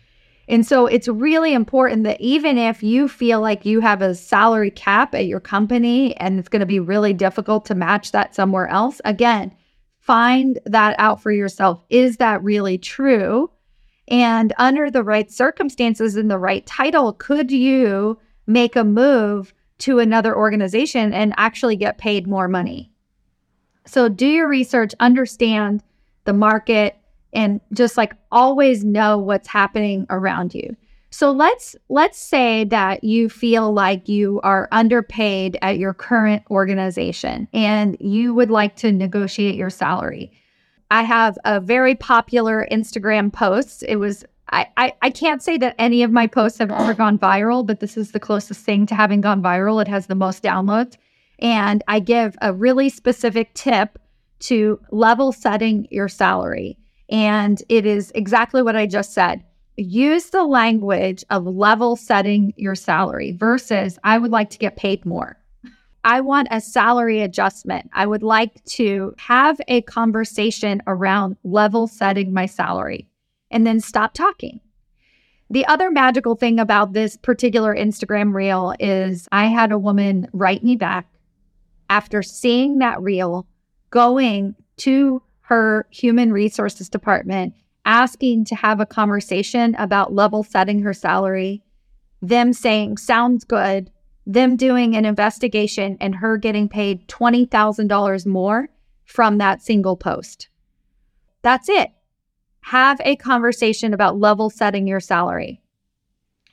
And 0.48 0.66
so 0.66 0.86
it's 0.86 1.08
really 1.08 1.54
important 1.54 2.04
that 2.04 2.22
even 2.22 2.58
if 2.58 2.84
you 2.84 3.08
feel 3.08 3.42
like 3.42 3.66
you 3.66 3.80
have 3.80 4.02
a 4.02 4.14
salary 4.14 4.70
cap 4.70 5.16
at 5.16 5.26
your 5.26 5.40
company 5.40 6.16
and 6.18 6.38
it's 6.38 6.50
going 6.50 6.60
to 6.60 6.68
be 6.68 6.80
really 6.80 7.14
difficult 7.14 7.66
to 7.66 7.76
match 7.76 8.12
that 8.12 8.36
somewhere 8.36 8.68
else, 8.68 9.02
again, 9.06 9.52
find 10.06 10.60
that 10.66 10.96
out 11.00 11.20
for 11.20 11.32
yourself. 11.32 11.84
Is 11.90 12.18
that 12.18 12.44
really 12.44 12.78
true? 12.78 13.50
And 14.08 14.54
under 14.60 14.92
the 14.92 15.04
right 15.04 15.32
circumstances 15.32 16.16
and 16.16 16.30
the 16.30 16.38
right 16.38 16.64
title, 16.68 17.14
could 17.14 17.52
you 17.52 18.20
make 18.46 18.76
a 18.76 18.84
move 18.84 19.52
to 19.80 19.98
another 19.98 20.38
organization 20.38 21.12
and 21.12 21.34
actually 21.38 21.76
get 21.76 21.98
paid 21.98 22.28
more 22.28 22.48
money? 22.48 22.92
So 23.88 24.08
do 24.08 24.28
your 24.28 24.48
research, 24.48 24.94
understand 25.00 25.84
the 26.26 26.34
market, 26.34 26.98
and 27.34 27.60
just 27.74 27.98
like 27.98 28.14
always 28.32 28.86
know 28.86 29.18
what's 29.18 29.48
happening 29.48 30.06
around 30.12 30.54
you. 30.54 30.78
So 31.16 31.32
let's 31.32 31.78
let's 31.88 32.20
say 32.20 32.66
that 32.66 33.06
you 33.06 33.30
feel 33.30 33.72
like 33.72 34.10
you 34.10 34.42
are 34.44 34.68
underpaid 34.74 35.58
at 35.62 35.78
your 35.78 35.94
current 35.94 36.44
organization 36.52 37.48
and 37.54 37.96
you 38.02 38.34
would 38.34 38.52
like 38.52 38.76
to 38.76 38.92
negotiate 38.92 39.56
your 39.56 39.70
salary. 39.70 40.34
I 40.92 41.04
have 41.04 41.38
a 41.46 41.62
very 41.62 41.96
popular 41.96 42.68
Instagram 42.70 43.32
post. 43.32 43.82
It 43.88 43.96
was 43.96 44.26
I, 44.50 44.68
I, 44.76 44.94
I 45.02 45.10
can't 45.10 45.42
say 45.42 45.58
that 45.60 45.76
any 45.80 46.04
of 46.04 46.12
my 46.12 46.28
posts 46.28 46.60
have 46.60 46.70
ever 46.70 46.94
gone 46.94 47.18
viral, 47.18 47.66
but 47.66 47.80
this 47.80 47.96
is 47.96 48.12
the 48.12 48.20
closest 48.20 48.66
thing 48.66 48.86
to 48.88 48.96
having 48.96 49.22
gone 49.22 49.42
viral. 49.42 49.82
It 49.82 49.88
has 49.88 50.08
the 50.08 50.16
most 50.16 50.44
downloads. 50.44 50.98
And 51.40 51.82
I 51.88 52.02
give 52.02 52.36
a 52.42 52.52
really 52.52 52.90
specific 52.90 53.54
tip 53.54 53.98
to 54.40 54.82
level 54.92 55.32
setting 55.32 55.88
your 55.90 56.10
salary. 56.10 56.78
And 57.08 57.64
it 57.70 57.86
is 57.86 58.12
exactly 58.16 58.62
what 58.62 58.76
I 58.76 58.86
just 58.86 59.14
said 59.14 59.46
use 59.78 60.30
the 60.30 60.44
language 60.44 61.24
of 61.30 61.46
level 61.46 61.96
setting 61.96 62.54
your 62.56 62.76
salary 62.76 63.32
versus 63.32 64.00
I 64.04 64.18
would 64.18 64.32
like 64.32 64.50
to 64.52 64.58
get 64.58 64.78
paid 64.78 65.06
more. 65.06 65.38
I 66.04 66.22
want 66.22 66.50
a 66.52 66.62
salary 66.62 67.22
adjustment. 67.22 67.90
I 67.92 68.06
would 68.06 68.22
like 68.24 68.64
to 68.66 69.16
have 69.18 69.60
a 69.68 69.82
conversation 69.82 70.84
around 70.86 71.38
level 71.44 71.88
setting 71.88 72.32
my 72.32 72.46
salary 72.46 73.08
and 73.50 73.66
then 73.66 73.80
stop 73.80 74.14
talking. 74.14 74.60
The 75.50 75.66
other 75.66 75.92
magical 75.92 76.36
thing 76.36 76.60
about 76.60 76.94
this 76.94 77.18
particular 77.18 77.76
Instagram 77.76 78.34
reel 78.34 78.74
is 78.80 79.28
I 79.32 79.46
had 79.46 79.72
a 79.72 79.80
woman 79.80 80.28
write 80.32 80.64
me 80.64 80.76
back 80.76 81.08
after 81.90 82.24
seeing 82.24 82.80
that 82.80 83.02
reel, 83.02 83.48
going 83.90 84.56
to 84.78 85.22
her 85.42 85.88
human 85.92 86.34
resources 86.34 86.90
department 86.90 87.54
asking 87.86 88.46
to 88.46 88.56
have 88.56 88.80
a 88.80 88.86
conversation 88.86 89.76
about 89.76 90.14
level 90.14 90.44
setting 90.44 90.82
her 90.82 90.94
salary, 90.94 91.64
them 92.22 92.52
saying, 92.52 92.98
sounds 92.98 93.44
good, 93.44 93.92
them 94.26 94.56
doing 94.56 94.96
an 94.96 95.06
investigation, 95.06 95.98
and 96.02 96.16
her 96.16 96.38
getting 96.38 96.68
paid 96.68 97.08
$20,000 97.08 98.26
more 98.26 98.70
from 99.06 99.38
that 99.38 99.62
single 99.62 99.96
post. 99.96 100.50
That's 101.44 101.70
it. 101.70 101.92
Have 102.62 103.00
a 103.06 103.16
conversation 103.16 103.94
about 103.94 104.20
level 104.20 104.50
setting 104.50 104.88
your 104.88 105.00
salary. 105.00 105.62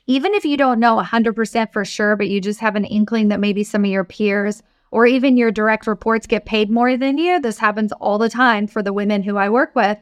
Even 0.07 0.35
if 0.35 0.45
you 0.45 0.59
don't 0.59 0.81
know 0.81 1.01
100% 1.01 1.73
for 1.73 1.85
sure, 1.87 2.17
but 2.17 2.29
you 2.29 2.41
just 2.41 2.61
have 2.61 2.77
an 2.77 2.85
inkling 2.85 3.29
that 3.29 3.41
maybe 3.41 3.65
some 3.65 3.85
of 3.85 3.91
your 3.91 4.05
peers 4.05 4.63
or 4.91 5.07
even 5.07 5.39
your 5.39 5.51
direct 5.51 5.87
reports 5.87 6.27
get 6.27 6.45
paid 6.45 6.69
more 6.69 6.99
than 6.99 7.17
you, 7.17 7.41
this 7.41 7.57
happens 7.57 7.93
all 7.93 8.19
the 8.19 8.29
time 8.29 8.67
for 8.67 8.83
the 8.83 8.93
women 8.93 9.23
who 9.23 9.39
I 9.39 9.49
work 9.49 9.75
with 9.75 9.97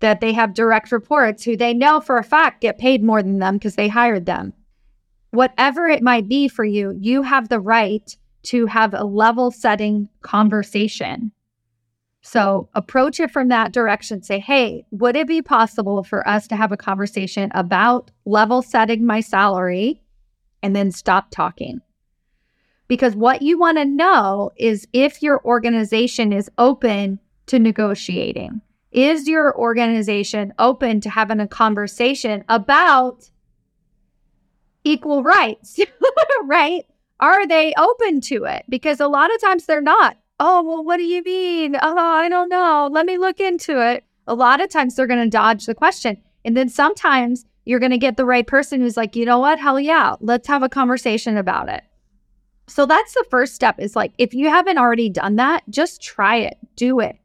that 0.00 0.20
they 0.20 0.32
have 0.32 0.54
direct 0.54 0.92
reports 0.92 1.44
who 1.44 1.56
they 1.56 1.72
know 1.72 2.00
for 2.00 2.18
a 2.18 2.24
fact 2.24 2.60
get 2.60 2.78
paid 2.78 3.02
more 3.02 3.22
than 3.22 3.38
them 3.38 3.56
because 3.56 3.76
they 3.76 3.88
hired 3.88 4.26
them. 4.26 4.52
Whatever 5.30 5.86
it 5.86 6.02
might 6.02 6.28
be 6.28 6.48
for 6.48 6.64
you, 6.64 6.96
you 7.00 7.22
have 7.22 7.48
the 7.48 7.60
right 7.60 8.16
to 8.44 8.66
have 8.66 8.94
a 8.94 9.04
level 9.04 9.50
setting 9.50 10.08
conversation. 10.22 11.32
So 12.22 12.68
approach 12.74 13.20
it 13.20 13.30
from 13.30 13.48
that 13.48 13.72
direction. 13.72 14.22
Say, 14.22 14.40
hey, 14.40 14.84
would 14.90 15.14
it 15.14 15.28
be 15.28 15.42
possible 15.42 16.02
for 16.02 16.26
us 16.28 16.48
to 16.48 16.56
have 16.56 16.72
a 16.72 16.76
conversation 16.76 17.50
about 17.54 18.10
level 18.24 18.62
setting 18.62 19.06
my 19.06 19.20
salary 19.20 20.02
and 20.62 20.74
then 20.74 20.90
stop 20.90 21.30
talking? 21.30 21.80
Because 22.88 23.14
what 23.14 23.42
you 23.42 23.58
want 23.58 23.78
to 23.78 23.84
know 23.84 24.50
is 24.56 24.88
if 24.92 25.22
your 25.22 25.44
organization 25.44 26.32
is 26.32 26.50
open 26.58 27.20
to 27.46 27.58
negotiating. 27.58 28.60
Is 28.92 29.28
your 29.28 29.56
organization 29.58 30.54
open 30.58 31.00
to 31.02 31.10
having 31.10 31.40
a 31.40 31.48
conversation 31.48 32.44
about 32.48 33.30
equal 34.84 35.22
rights? 35.22 35.78
right? 36.44 36.84
Are 37.20 37.46
they 37.46 37.72
open 37.78 38.20
to 38.22 38.44
it? 38.44 38.64
Because 38.68 39.00
a 39.00 39.08
lot 39.08 39.34
of 39.34 39.40
times 39.40 39.66
they're 39.66 39.80
not. 39.80 40.16
Oh, 40.38 40.62
well, 40.62 40.84
what 40.84 40.98
do 40.98 41.04
you 41.04 41.22
mean? 41.22 41.76
Oh, 41.76 41.96
I 41.98 42.28
don't 42.28 42.48
know. 42.48 42.88
Let 42.92 43.06
me 43.06 43.16
look 43.16 43.40
into 43.40 43.80
it. 43.80 44.04
A 44.26 44.34
lot 44.34 44.60
of 44.60 44.68
times 44.68 44.94
they're 44.94 45.06
going 45.06 45.24
to 45.24 45.30
dodge 45.30 45.66
the 45.66 45.74
question. 45.74 46.20
And 46.44 46.56
then 46.56 46.68
sometimes 46.68 47.44
you're 47.64 47.80
going 47.80 47.90
to 47.90 47.98
get 47.98 48.16
the 48.16 48.24
right 48.24 48.46
person 48.46 48.80
who's 48.80 48.96
like, 48.96 49.16
you 49.16 49.24
know 49.24 49.38
what? 49.38 49.58
Hell 49.58 49.80
yeah, 49.80 50.16
let's 50.20 50.46
have 50.48 50.62
a 50.62 50.68
conversation 50.68 51.36
about 51.36 51.68
it. 51.68 51.82
So 52.68 52.84
that's 52.84 53.14
the 53.14 53.24
first 53.30 53.54
step 53.54 53.78
is 53.78 53.96
like, 53.96 54.12
if 54.18 54.34
you 54.34 54.48
haven't 54.48 54.78
already 54.78 55.08
done 55.08 55.36
that, 55.36 55.62
just 55.70 56.02
try 56.02 56.36
it, 56.36 56.58
do 56.74 57.00
it. 57.00 57.18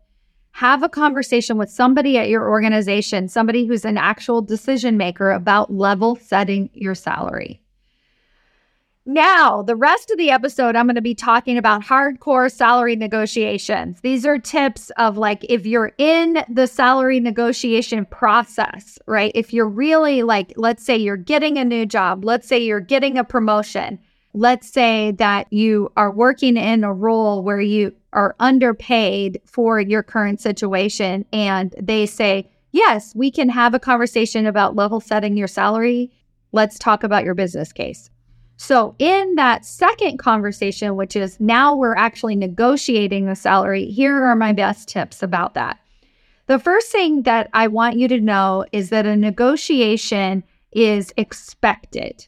Have 0.53 0.83
a 0.83 0.89
conversation 0.89 1.57
with 1.57 1.69
somebody 1.69 2.17
at 2.17 2.29
your 2.29 2.49
organization, 2.49 3.27
somebody 3.27 3.65
who's 3.65 3.85
an 3.85 3.97
actual 3.97 4.41
decision 4.41 4.97
maker 4.97 5.31
about 5.31 5.73
level 5.73 6.15
setting 6.15 6.69
your 6.73 6.95
salary. 6.95 7.61
Now, 9.05 9.63
the 9.63 9.75
rest 9.75 10.11
of 10.11 10.19
the 10.19 10.29
episode, 10.29 10.75
I'm 10.75 10.85
going 10.85 10.95
to 10.95 11.01
be 11.01 11.15
talking 11.15 11.57
about 11.57 11.83
hardcore 11.83 12.51
salary 12.51 12.95
negotiations. 12.95 13.99
These 14.01 14.27
are 14.27 14.37
tips 14.37 14.91
of 14.91 15.17
like 15.17 15.43
if 15.49 15.65
you're 15.65 15.93
in 15.97 16.43
the 16.47 16.67
salary 16.67 17.19
negotiation 17.19 18.05
process, 18.05 18.99
right? 19.07 19.31
If 19.33 19.53
you're 19.53 19.67
really 19.67 20.21
like, 20.21 20.53
let's 20.55 20.85
say 20.85 20.97
you're 20.97 21.17
getting 21.17 21.57
a 21.57 21.65
new 21.65 21.87
job, 21.87 22.23
let's 22.23 22.47
say 22.47 22.59
you're 22.59 22.79
getting 22.79 23.17
a 23.17 23.23
promotion, 23.23 23.97
let's 24.33 24.69
say 24.69 25.11
that 25.13 25.51
you 25.51 25.91
are 25.97 26.11
working 26.11 26.57
in 26.57 26.83
a 26.83 26.93
role 26.93 27.43
where 27.43 27.61
you 27.61 27.93
are 28.13 28.35
underpaid 28.39 29.41
for 29.45 29.79
your 29.79 30.03
current 30.03 30.41
situation, 30.41 31.25
and 31.31 31.73
they 31.79 32.05
say, 32.05 32.49
Yes, 32.73 33.13
we 33.15 33.31
can 33.31 33.49
have 33.49 33.73
a 33.73 33.79
conversation 33.79 34.45
about 34.45 34.75
level 34.75 35.01
setting 35.01 35.35
your 35.35 35.47
salary. 35.47 36.09
Let's 36.53 36.79
talk 36.79 37.03
about 37.03 37.25
your 37.25 37.33
business 37.33 37.73
case. 37.73 38.09
So, 38.55 38.95
in 38.99 39.35
that 39.35 39.65
second 39.65 40.19
conversation, 40.19 40.95
which 40.95 41.15
is 41.15 41.39
now 41.39 41.75
we're 41.75 41.95
actually 41.95 42.35
negotiating 42.35 43.25
the 43.25 43.35
salary, 43.35 43.85
here 43.85 44.23
are 44.23 44.35
my 44.35 44.53
best 44.53 44.87
tips 44.87 45.23
about 45.23 45.55
that. 45.55 45.79
The 46.45 46.59
first 46.59 46.91
thing 46.91 47.23
that 47.23 47.49
I 47.53 47.67
want 47.67 47.97
you 47.97 48.07
to 48.09 48.21
know 48.21 48.65
is 48.71 48.89
that 48.89 49.05
a 49.05 49.15
negotiation 49.15 50.43
is 50.71 51.13
expected. 51.17 52.27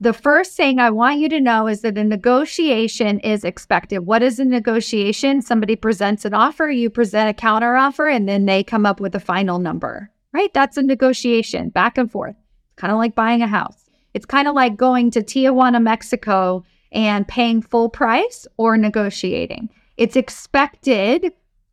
The 0.00 0.12
first 0.12 0.52
thing 0.52 0.78
I 0.78 0.90
want 0.90 1.18
you 1.18 1.28
to 1.28 1.40
know 1.40 1.66
is 1.66 1.80
that 1.80 1.98
a 1.98 2.04
negotiation 2.04 3.18
is 3.18 3.42
expected. 3.42 4.00
What 4.00 4.22
is 4.22 4.38
a 4.38 4.44
negotiation? 4.44 5.42
Somebody 5.42 5.74
presents 5.74 6.24
an 6.24 6.34
offer, 6.34 6.70
you 6.70 6.88
present 6.88 7.28
a 7.28 7.40
counteroffer, 7.40 8.14
and 8.14 8.28
then 8.28 8.46
they 8.46 8.62
come 8.62 8.86
up 8.86 9.00
with 9.00 9.16
a 9.16 9.20
final 9.20 9.58
number, 9.58 10.08
right? 10.32 10.54
That's 10.54 10.76
a 10.76 10.82
negotiation 10.82 11.70
back 11.70 11.98
and 11.98 12.08
forth, 12.08 12.36
kind 12.76 12.92
of 12.92 12.98
like 12.98 13.16
buying 13.16 13.42
a 13.42 13.48
house. 13.48 13.90
It's 14.14 14.24
kind 14.24 14.46
of 14.46 14.54
like 14.54 14.76
going 14.76 15.10
to 15.12 15.20
Tijuana, 15.20 15.82
Mexico 15.82 16.64
and 16.92 17.26
paying 17.26 17.60
full 17.60 17.88
price 17.88 18.46
or 18.56 18.76
negotiating. 18.76 19.68
It's 19.96 20.16
expected 20.16 21.32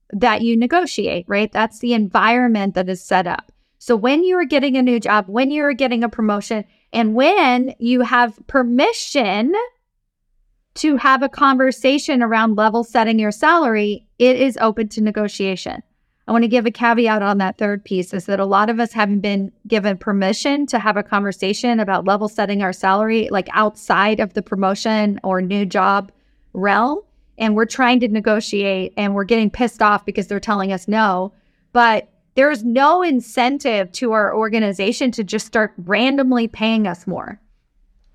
that 0.10 0.42
you 0.42 0.58
negotiate, 0.58 1.26
right? 1.28 1.52
That's 1.52 1.80
the 1.80 1.94
environment 1.94 2.74
that 2.74 2.90
is 2.90 3.04
set 3.04 3.28
up. 3.28 3.52
So 3.78 3.96
when 3.96 4.24
you 4.24 4.36
are 4.38 4.46
getting 4.46 4.78
a 4.78 4.82
new 4.82 5.00
job, 5.00 5.26
when 5.28 5.52
you 5.52 5.64
are 5.64 5.74
getting 5.74 6.04
a 6.04 6.10
promotion, 6.10 6.66
and 6.96 7.14
when 7.14 7.76
you 7.78 8.02
have 8.02 8.40
permission 8.48 9.54
to 10.76 10.96
have 10.96 11.22
a 11.24 11.30
conversation 11.30 12.24
around 12.24 12.56
level 12.56 12.86
setting 12.86 13.20
your 13.20 13.32
salary, 13.32 14.08
it 14.18 14.38
is 14.38 14.58
open 14.62 14.88
to 14.88 15.02
negotiation. 15.02 15.84
I 16.26 16.32
want 16.32 16.46
to 16.46 16.48
give 16.48 16.66
a 16.66 16.72
caveat 16.72 17.22
on 17.22 17.38
that 17.40 17.58
third 17.58 17.84
piece 17.84 18.14
is 18.14 18.28
that 18.28 18.40
a 18.40 18.46
lot 18.46 18.70
of 18.70 18.80
us 18.80 18.94
haven't 18.94 19.20
been 19.20 19.52
given 19.68 19.98
permission 19.98 20.66
to 20.68 20.80
have 20.80 20.96
a 20.96 21.04
conversation 21.04 21.82
about 21.82 22.06
level 22.06 22.30
setting 22.30 22.64
our 22.64 22.72
salary, 22.72 23.28
like 23.30 23.50
outside 23.52 24.22
of 24.22 24.34
the 24.34 24.42
promotion 24.42 25.20
or 25.22 25.42
new 25.42 25.66
job 25.66 26.14
realm. 26.54 27.00
And 27.38 27.58
we're 27.58 27.66
trying 27.66 28.00
to 28.00 28.08
negotiate 28.08 28.94
and 28.96 29.14
we're 29.14 29.26
getting 29.26 29.50
pissed 29.50 29.82
off 29.82 30.06
because 30.06 30.28
they're 30.28 30.40
telling 30.40 30.72
us 30.72 30.88
no. 30.88 31.34
But 31.74 32.08
there's 32.36 32.64
no 32.64 33.02
incentive 33.02 33.92
to 33.94 34.12
our 34.12 34.36
organization 34.36 35.12
to 35.12 35.24
just 35.24 35.46
start 35.46 35.74
randomly 35.78 36.48
paying 36.48 36.88
us 36.88 37.08
more. 37.08 37.40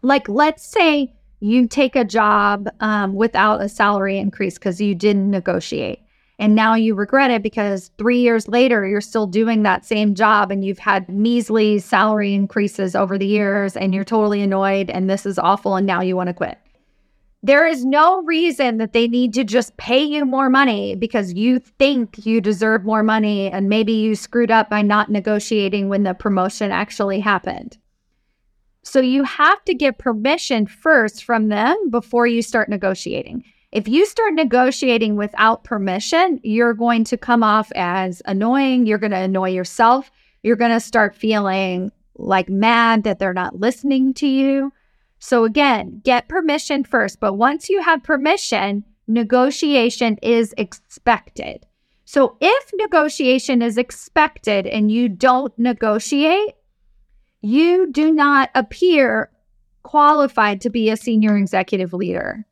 Like, 0.02 0.28
let's 0.28 0.64
say 0.64 1.14
you 1.40 1.66
take 1.66 1.96
a 1.96 2.04
job 2.04 2.68
um, 2.80 3.14
without 3.14 3.62
a 3.62 3.68
salary 3.68 4.18
increase 4.18 4.54
because 4.54 4.80
you 4.80 4.94
didn't 4.94 5.30
negotiate 5.30 6.00
and 6.40 6.54
now 6.54 6.74
you 6.74 6.94
regret 6.94 7.30
it 7.30 7.42
because 7.42 7.90
three 7.98 8.18
years 8.18 8.48
later, 8.48 8.86
you're 8.86 9.02
still 9.02 9.26
doing 9.26 9.62
that 9.62 9.84
same 9.84 10.14
job 10.14 10.50
and 10.50 10.64
you've 10.64 10.78
had 10.78 11.06
measly 11.06 11.78
salary 11.78 12.32
increases 12.32 12.96
over 12.96 13.18
the 13.18 13.26
years 13.26 13.76
and 13.76 13.94
you're 13.94 14.04
totally 14.04 14.40
annoyed 14.40 14.88
and 14.88 15.08
this 15.08 15.26
is 15.26 15.38
awful 15.38 15.76
and 15.76 15.86
now 15.86 16.00
you 16.00 16.16
want 16.16 16.28
to 16.28 16.34
quit. 16.34 16.58
There 17.42 17.66
is 17.66 17.86
no 17.86 18.22
reason 18.22 18.76
that 18.78 18.92
they 18.92 19.08
need 19.08 19.32
to 19.34 19.44
just 19.44 19.76
pay 19.78 20.02
you 20.02 20.26
more 20.26 20.50
money 20.50 20.94
because 20.94 21.32
you 21.32 21.58
think 21.58 22.26
you 22.26 22.40
deserve 22.40 22.84
more 22.84 23.02
money 23.02 23.50
and 23.50 23.68
maybe 23.68 23.92
you 23.92 24.14
screwed 24.14 24.50
up 24.50 24.68
by 24.68 24.82
not 24.82 25.10
negotiating 25.10 25.88
when 25.88 26.02
the 26.02 26.12
promotion 26.12 26.70
actually 26.70 27.18
happened. 27.18 27.78
So 28.82 29.00
you 29.00 29.24
have 29.24 29.64
to 29.64 29.74
get 29.74 29.98
permission 29.98 30.66
first 30.66 31.24
from 31.24 31.48
them 31.48 31.90
before 31.90 32.26
you 32.26 32.42
start 32.42 32.68
negotiating. 32.68 33.44
If 33.72 33.88
you 33.88 34.04
start 34.04 34.34
negotiating 34.34 35.16
without 35.16 35.64
permission, 35.64 36.40
you're 36.42 36.74
going 36.74 37.04
to 37.04 37.16
come 37.16 37.42
off 37.42 37.70
as 37.74 38.20
annoying. 38.26 38.84
You're 38.84 38.98
going 38.98 39.12
to 39.12 39.18
annoy 39.18 39.50
yourself. 39.50 40.10
You're 40.42 40.56
going 40.56 40.72
to 40.72 40.80
start 40.80 41.14
feeling 41.14 41.92
like 42.16 42.48
mad 42.48 43.04
that 43.04 43.18
they're 43.18 43.32
not 43.32 43.60
listening 43.60 44.12
to 44.14 44.26
you. 44.26 44.72
So, 45.20 45.44
again, 45.44 46.00
get 46.02 46.28
permission 46.28 46.82
first. 46.82 47.20
But 47.20 47.34
once 47.34 47.68
you 47.68 47.82
have 47.82 48.02
permission, 48.02 48.84
negotiation 49.06 50.18
is 50.22 50.52
expected. 50.58 51.66
So, 52.04 52.36
if 52.40 52.70
negotiation 52.74 53.62
is 53.62 53.78
expected 53.78 54.66
and 54.66 54.90
you 54.90 55.08
don't 55.08 55.56
negotiate, 55.58 56.54
you 57.40 57.92
do 57.92 58.10
not 58.10 58.50
appear 58.54 59.30
qualified 59.82 60.60
to 60.62 60.70
be 60.70 60.90
a 60.90 60.96
senior 60.96 61.36
executive 61.36 61.92
leader 61.92 62.44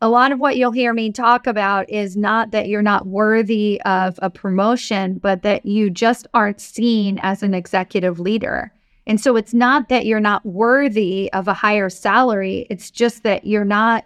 a 0.00 0.08
lot 0.08 0.30
of 0.30 0.38
what 0.38 0.56
you'll 0.56 0.72
hear 0.72 0.92
me 0.92 1.10
talk 1.10 1.46
about 1.46 1.90
is 1.90 2.16
not 2.16 2.52
that 2.52 2.68
you're 2.68 2.82
not 2.82 3.06
worthy 3.06 3.80
of 3.84 4.18
a 4.22 4.30
promotion, 4.30 5.18
but 5.18 5.42
that 5.42 5.66
you 5.66 5.90
just 5.90 6.26
aren't 6.34 6.60
seen 6.60 7.18
as 7.22 7.42
an 7.42 7.52
executive 7.52 8.20
leader. 8.20 8.72
And 9.08 9.18
so 9.18 9.36
it's 9.36 9.54
not 9.54 9.88
that 9.88 10.04
you're 10.04 10.20
not 10.20 10.44
worthy 10.44 11.32
of 11.32 11.48
a 11.48 11.54
higher 11.54 11.88
salary, 11.88 12.66
it's 12.68 12.90
just 12.90 13.22
that 13.24 13.46
you're 13.46 13.64
not 13.64 14.04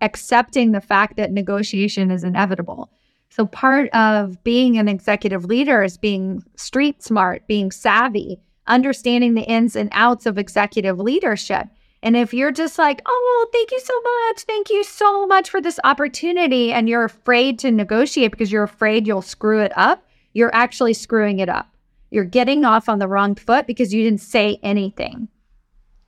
accepting 0.00 0.72
the 0.72 0.80
fact 0.80 1.16
that 1.16 1.30
negotiation 1.30 2.10
is 2.10 2.24
inevitable. 2.24 2.90
So 3.28 3.44
part 3.44 3.90
of 3.90 4.42
being 4.42 4.78
an 4.78 4.88
executive 4.88 5.44
leader 5.44 5.82
is 5.82 5.98
being 5.98 6.42
street 6.56 7.02
smart, 7.02 7.46
being 7.46 7.70
savvy, 7.70 8.40
understanding 8.66 9.34
the 9.34 9.42
ins 9.42 9.76
and 9.76 9.90
outs 9.92 10.24
of 10.24 10.38
executive 10.38 10.98
leadership. 10.98 11.66
And 12.02 12.16
if 12.16 12.32
you're 12.32 12.52
just 12.52 12.78
like, 12.78 13.02
oh, 13.04 13.48
thank 13.52 13.70
you 13.70 13.80
so 13.80 14.00
much. 14.00 14.42
Thank 14.42 14.70
you 14.70 14.82
so 14.82 15.26
much 15.26 15.50
for 15.50 15.60
this 15.60 15.80
opportunity. 15.84 16.72
And 16.72 16.88
you're 16.88 17.04
afraid 17.04 17.58
to 17.60 17.70
negotiate 17.70 18.30
because 18.30 18.52
you're 18.52 18.62
afraid 18.62 19.06
you'll 19.06 19.20
screw 19.20 19.60
it 19.60 19.72
up, 19.76 20.06
you're 20.32 20.54
actually 20.54 20.94
screwing 20.94 21.40
it 21.40 21.48
up. 21.48 21.68
You're 22.10 22.24
getting 22.24 22.64
off 22.64 22.88
on 22.88 22.98
the 22.98 23.08
wrong 23.08 23.34
foot 23.34 23.66
because 23.66 23.92
you 23.92 24.02
didn't 24.02 24.20
say 24.20 24.58
anything. 24.62 25.28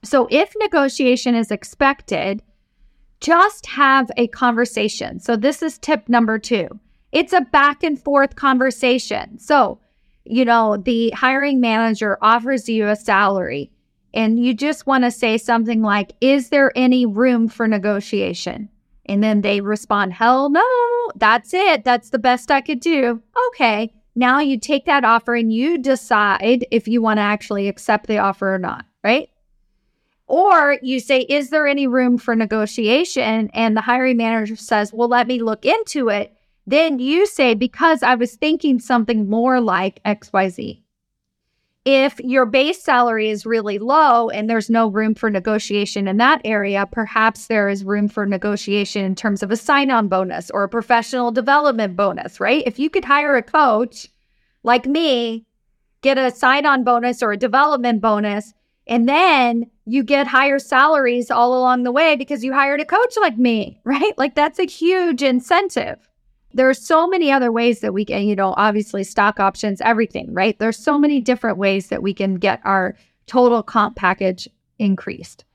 So 0.03 0.27
if 0.31 0.53
negotiation 0.59 1.35
is 1.35 1.51
expected, 1.51 2.41
just 3.19 3.67
have 3.67 4.09
a 4.17 4.27
conversation. 4.27 5.19
So 5.19 5.35
this 5.35 5.61
is 5.61 5.77
tip 5.77 6.09
number 6.09 6.39
two. 6.39 6.67
It's 7.11 7.33
a 7.33 7.41
back 7.41 7.83
and 7.83 8.01
forth 8.01 8.35
conversation. 8.35 9.37
So, 9.37 9.79
you 10.25 10.43
know, 10.45 10.77
the 10.77 11.11
hiring 11.11 11.59
manager 11.59 12.17
offers 12.21 12.67
you 12.67 12.87
a 12.87 12.95
salary 12.95 13.71
and 14.13 14.43
you 14.43 14.53
just 14.53 14.87
want 14.87 15.03
to 15.03 15.11
say 15.11 15.37
something 15.37 15.81
like, 15.81 16.13
Is 16.19 16.49
there 16.49 16.71
any 16.75 17.05
room 17.05 17.47
for 17.47 17.67
negotiation? 17.67 18.69
And 19.05 19.23
then 19.23 19.41
they 19.41 19.61
respond, 19.61 20.13
Hell 20.13 20.49
no, 20.49 20.63
that's 21.15 21.53
it. 21.53 21.83
That's 21.83 22.09
the 22.09 22.19
best 22.19 22.49
I 22.49 22.61
could 22.61 22.79
do. 22.79 23.21
Okay. 23.49 23.93
Now 24.15 24.39
you 24.39 24.59
take 24.59 24.85
that 24.85 25.05
offer 25.05 25.35
and 25.35 25.53
you 25.53 25.77
decide 25.77 26.65
if 26.71 26.87
you 26.87 27.01
want 27.01 27.17
to 27.17 27.21
actually 27.21 27.67
accept 27.67 28.07
the 28.07 28.17
offer 28.17 28.53
or 28.53 28.57
not, 28.57 28.85
right? 29.03 29.29
Or 30.27 30.77
you 30.81 30.99
say, 30.99 31.21
Is 31.21 31.49
there 31.49 31.67
any 31.67 31.87
room 31.87 32.17
for 32.17 32.35
negotiation? 32.35 33.49
And 33.53 33.75
the 33.75 33.81
hiring 33.81 34.17
manager 34.17 34.55
says, 34.55 34.93
Well, 34.93 35.09
let 35.09 35.27
me 35.27 35.41
look 35.41 35.65
into 35.65 36.09
it. 36.09 36.33
Then 36.65 36.99
you 36.99 37.25
say, 37.25 37.53
Because 37.53 38.03
I 38.03 38.15
was 38.15 38.35
thinking 38.35 38.79
something 38.79 39.29
more 39.29 39.59
like 39.59 40.01
XYZ. 40.03 40.81
If 41.83 42.19
your 42.19 42.45
base 42.45 42.83
salary 42.83 43.29
is 43.29 43.43
really 43.43 43.79
low 43.79 44.29
and 44.29 44.47
there's 44.47 44.69
no 44.69 44.87
room 44.87 45.15
for 45.15 45.31
negotiation 45.31 46.07
in 46.07 46.17
that 46.17 46.41
area, 46.45 46.87
perhaps 46.91 47.47
there 47.47 47.69
is 47.69 47.83
room 47.83 48.07
for 48.07 48.23
negotiation 48.27 49.03
in 49.03 49.15
terms 49.15 49.41
of 49.41 49.49
a 49.49 49.57
sign 49.57 49.89
on 49.89 50.07
bonus 50.07 50.51
or 50.51 50.63
a 50.63 50.69
professional 50.69 51.31
development 51.31 51.95
bonus, 51.95 52.39
right? 52.39 52.61
If 52.67 52.77
you 52.77 52.91
could 52.91 53.05
hire 53.05 53.35
a 53.35 53.41
coach 53.41 54.07
like 54.61 54.85
me, 54.85 55.47
get 56.01 56.19
a 56.19 56.29
sign 56.29 56.67
on 56.67 56.83
bonus 56.83 57.23
or 57.23 57.31
a 57.31 57.37
development 57.37 57.99
bonus, 57.99 58.53
and 58.85 59.09
then 59.09 59.71
you 59.85 60.03
get 60.03 60.27
higher 60.27 60.59
salaries 60.59 61.31
all 61.31 61.57
along 61.57 61.81
the 61.81 61.91
way 61.91 62.15
because 62.15 62.43
you 62.43 62.53
hired 62.53 62.81
a 62.81 62.85
coach 62.85 63.15
like 63.19 63.39
me, 63.39 63.81
right? 63.85 64.15
Like 64.19 64.35
that's 64.35 64.59
a 64.59 64.67
huge 64.67 65.23
incentive. 65.23 66.10
There 66.53 66.69
are 66.69 66.73
so 66.73 67.07
many 67.07 67.31
other 67.31 67.51
ways 67.51 67.79
that 67.79 67.93
we 67.93 68.05
can, 68.05 68.23
you 68.23 68.35
know, 68.35 68.53
obviously 68.57 69.03
stock 69.03 69.39
options, 69.39 69.81
everything, 69.81 70.33
right? 70.33 70.57
There's 70.59 70.77
so 70.77 70.97
many 70.97 71.17
mm-hmm. 71.17 71.25
different 71.25 71.57
ways 71.57 71.87
that 71.87 72.03
we 72.03 72.13
can 72.13 72.35
get 72.35 72.61
our 72.63 72.95
total 73.27 73.63
comp 73.63 73.95
package 73.95 74.47
increased. 74.79 75.45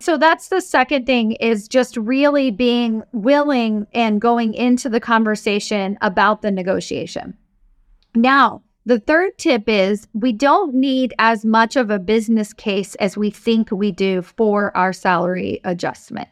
So 0.00 0.18
that's 0.18 0.48
the 0.48 0.60
second 0.60 1.06
thing 1.06 1.32
is 1.32 1.68
just 1.68 1.96
really 1.96 2.50
being 2.50 3.02
willing 3.12 3.86
and 3.94 4.20
going 4.20 4.52
into 4.52 4.90
the 4.90 5.00
conversation 5.00 5.96
about 6.02 6.42
the 6.42 6.50
negotiation. 6.50 7.38
Now, 8.14 8.62
the 8.86 9.00
third 9.00 9.38
tip 9.38 9.66
is 9.66 10.06
we 10.12 10.32
don't 10.32 10.74
need 10.74 11.14
as 11.18 11.44
much 11.44 11.76
of 11.76 11.90
a 11.90 11.98
business 11.98 12.52
case 12.52 12.94
as 12.96 13.16
we 13.16 13.30
think 13.30 13.70
we 13.70 13.92
do 13.92 14.20
for 14.20 14.76
our 14.76 14.92
salary 14.92 15.60
adjustment. 15.64 16.28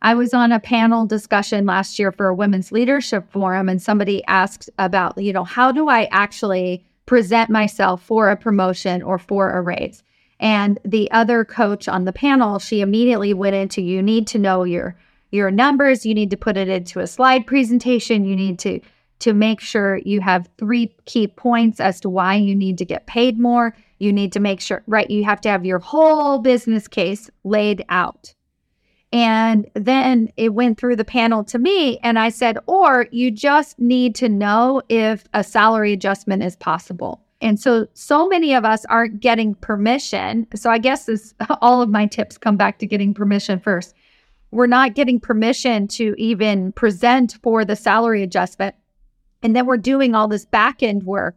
I 0.00 0.14
was 0.14 0.32
on 0.32 0.52
a 0.52 0.60
panel 0.60 1.06
discussion 1.06 1.66
last 1.66 1.98
year 1.98 2.12
for 2.12 2.28
a 2.28 2.34
women's 2.34 2.70
leadership 2.70 3.30
forum, 3.30 3.68
and 3.68 3.82
somebody 3.82 4.24
asked 4.26 4.70
about, 4.78 5.18
you 5.18 5.32
know, 5.32 5.44
how 5.44 5.72
do 5.72 5.88
I 5.88 6.08
actually 6.10 6.84
present 7.06 7.50
myself 7.50 8.02
for 8.02 8.30
a 8.30 8.36
promotion 8.36 9.02
or 9.02 9.18
for 9.18 9.50
a 9.50 9.62
raise? 9.62 10.02
And 10.40 10.78
the 10.84 11.10
other 11.10 11.44
coach 11.44 11.88
on 11.88 12.04
the 12.04 12.12
panel, 12.12 12.58
she 12.60 12.80
immediately 12.80 13.34
went 13.34 13.56
into 13.56 13.82
you 13.82 14.02
need 14.02 14.26
to 14.28 14.38
know 14.38 14.64
your 14.64 14.96
your 15.30 15.50
numbers, 15.50 16.06
you 16.06 16.14
need 16.14 16.30
to 16.30 16.38
put 16.38 16.56
it 16.56 16.68
into 16.68 17.00
a 17.00 17.06
slide 17.06 17.46
presentation, 17.46 18.24
you 18.24 18.36
need 18.36 18.58
to 18.60 18.80
to 19.18 19.32
make 19.32 19.60
sure 19.60 19.96
you 20.04 20.20
have 20.20 20.48
three 20.58 20.94
key 21.04 21.26
points 21.26 21.80
as 21.80 22.00
to 22.00 22.08
why 22.08 22.36
you 22.36 22.54
need 22.54 22.78
to 22.78 22.84
get 22.84 23.06
paid 23.06 23.38
more. 23.38 23.74
You 23.98 24.12
need 24.12 24.32
to 24.34 24.40
make 24.40 24.60
sure, 24.60 24.84
right? 24.86 25.10
You 25.10 25.24
have 25.24 25.40
to 25.40 25.48
have 25.48 25.66
your 25.66 25.80
whole 25.80 26.38
business 26.38 26.86
case 26.86 27.28
laid 27.42 27.84
out. 27.88 28.32
And 29.12 29.66
then 29.74 30.30
it 30.36 30.52
went 30.52 30.78
through 30.78 30.96
the 30.96 31.04
panel 31.04 31.42
to 31.44 31.58
me, 31.58 31.98
and 31.98 32.18
I 32.18 32.28
said, 32.28 32.58
or 32.66 33.06
you 33.10 33.30
just 33.30 33.78
need 33.78 34.14
to 34.16 34.28
know 34.28 34.82
if 34.90 35.24
a 35.32 35.42
salary 35.42 35.94
adjustment 35.94 36.42
is 36.42 36.56
possible. 36.56 37.22
And 37.40 37.58
so, 37.58 37.86
so 37.94 38.28
many 38.28 38.52
of 38.52 38.64
us 38.66 38.84
aren't 38.86 39.20
getting 39.20 39.54
permission. 39.54 40.46
So, 40.54 40.70
I 40.70 40.78
guess 40.78 41.06
this, 41.06 41.34
all 41.62 41.80
of 41.80 41.88
my 41.88 42.06
tips 42.06 42.36
come 42.36 42.56
back 42.56 42.78
to 42.80 42.86
getting 42.86 43.14
permission 43.14 43.60
first. 43.60 43.94
We're 44.50 44.66
not 44.66 44.94
getting 44.94 45.20
permission 45.20 45.88
to 45.88 46.14
even 46.18 46.72
present 46.72 47.38
for 47.42 47.64
the 47.64 47.76
salary 47.76 48.22
adjustment 48.22 48.74
and 49.42 49.54
then 49.54 49.66
we're 49.66 49.76
doing 49.76 50.14
all 50.14 50.28
this 50.28 50.44
back 50.44 50.82
end 50.82 51.04
work 51.04 51.36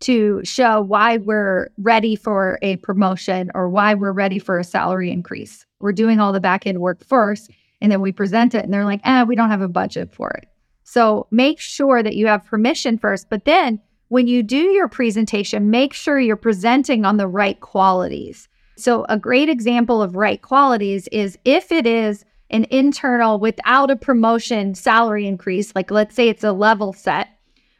to 0.00 0.40
show 0.44 0.80
why 0.80 1.18
we're 1.18 1.68
ready 1.78 2.16
for 2.16 2.58
a 2.62 2.76
promotion 2.76 3.50
or 3.54 3.68
why 3.68 3.94
we're 3.94 4.12
ready 4.12 4.38
for 4.38 4.58
a 4.58 4.64
salary 4.64 5.10
increase. 5.10 5.66
We're 5.78 5.92
doing 5.92 6.20
all 6.20 6.32
the 6.32 6.40
back 6.40 6.66
end 6.66 6.80
work 6.80 7.04
first, 7.04 7.50
and 7.80 7.90
then 7.92 8.00
we 8.00 8.12
present 8.12 8.54
it, 8.54 8.64
and 8.64 8.72
they're 8.72 8.84
like, 8.84 9.00
eh, 9.04 9.22
we 9.22 9.36
don't 9.36 9.50
have 9.50 9.62
a 9.62 9.68
budget 9.68 10.12
for 10.12 10.30
it. 10.30 10.48
So 10.84 11.26
make 11.30 11.60
sure 11.60 12.02
that 12.02 12.16
you 12.16 12.26
have 12.26 12.44
permission 12.44 12.98
first. 12.98 13.30
But 13.30 13.44
then 13.44 13.80
when 14.08 14.26
you 14.26 14.42
do 14.42 14.56
your 14.56 14.88
presentation, 14.88 15.70
make 15.70 15.92
sure 15.92 16.18
you're 16.18 16.36
presenting 16.36 17.04
on 17.04 17.16
the 17.16 17.28
right 17.28 17.60
qualities. 17.60 18.48
So, 18.76 19.04
a 19.08 19.18
great 19.18 19.48
example 19.48 20.02
of 20.02 20.16
right 20.16 20.40
qualities 20.40 21.06
is 21.12 21.38
if 21.44 21.70
it 21.70 21.86
is 21.86 22.24
an 22.48 22.66
internal 22.70 23.38
without 23.38 23.90
a 23.90 23.96
promotion 23.96 24.74
salary 24.74 25.26
increase, 25.26 25.74
like 25.76 25.90
let's 25.90 26.14
say 26.14 26.28
it's 26.28 26.42
a 26.42 26.52
level 26.52 26.92
set, 26.92 27.28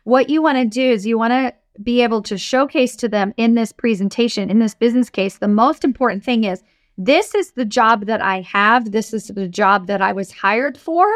what 0.05 0.29
you 0.29 0.43
want 0.43 0.59
to 0.59 0.65
do 0.67 0.83
is 0.83 1.07
you 1.07 1.19
want 1.19 1.33
to 1.33 1.53
be 1.83 2.03
able 2.03 2.23
to 2.23 2.39
showcase 2.39 2.97
to 2.97 3.09
them 3.09 3.33
in 3.37 3.55
this 3.55 3.73
presentation, 3.73 4.51
in 4.51 4.59
this 4.59 4.75
business 4.75 5.11
case, 5.11 5.39
the 5.39 5.49
most 5.49 5.85
important 5.85 6.25
thing 6.25 6.45
is 6.45 6.63
this 6.99 7.35
is 7.35 7.53
the 7.53 7.65
job 7.65 8.07
that 8.07 8.21
I 8.21 8.43
have. 8.43 8.93
This 8.93 9.15
is 9.15 9.29
the 9.29 9.49
job 9.49 9.87
that 9.87 10.03
I 10.03 10.13
was 10.13 10.31
hired 10.31 10.77
for. 10.77 11.07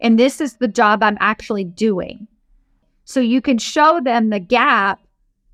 And 0.00 0.18
this 0.18 0.40
is 0.40 0.56
the 0.56 0.68
job 0.68 1.02
I'm 1.02 1.18
actually 1.20 1.64
doing. 1.64 2.26
So 3.04 3.20
you 3.20 3.40
can 3.40 3.58
show 3.58 4.00
them 4.00 4.30
the 4.30 4.40
gap 4.40 5.00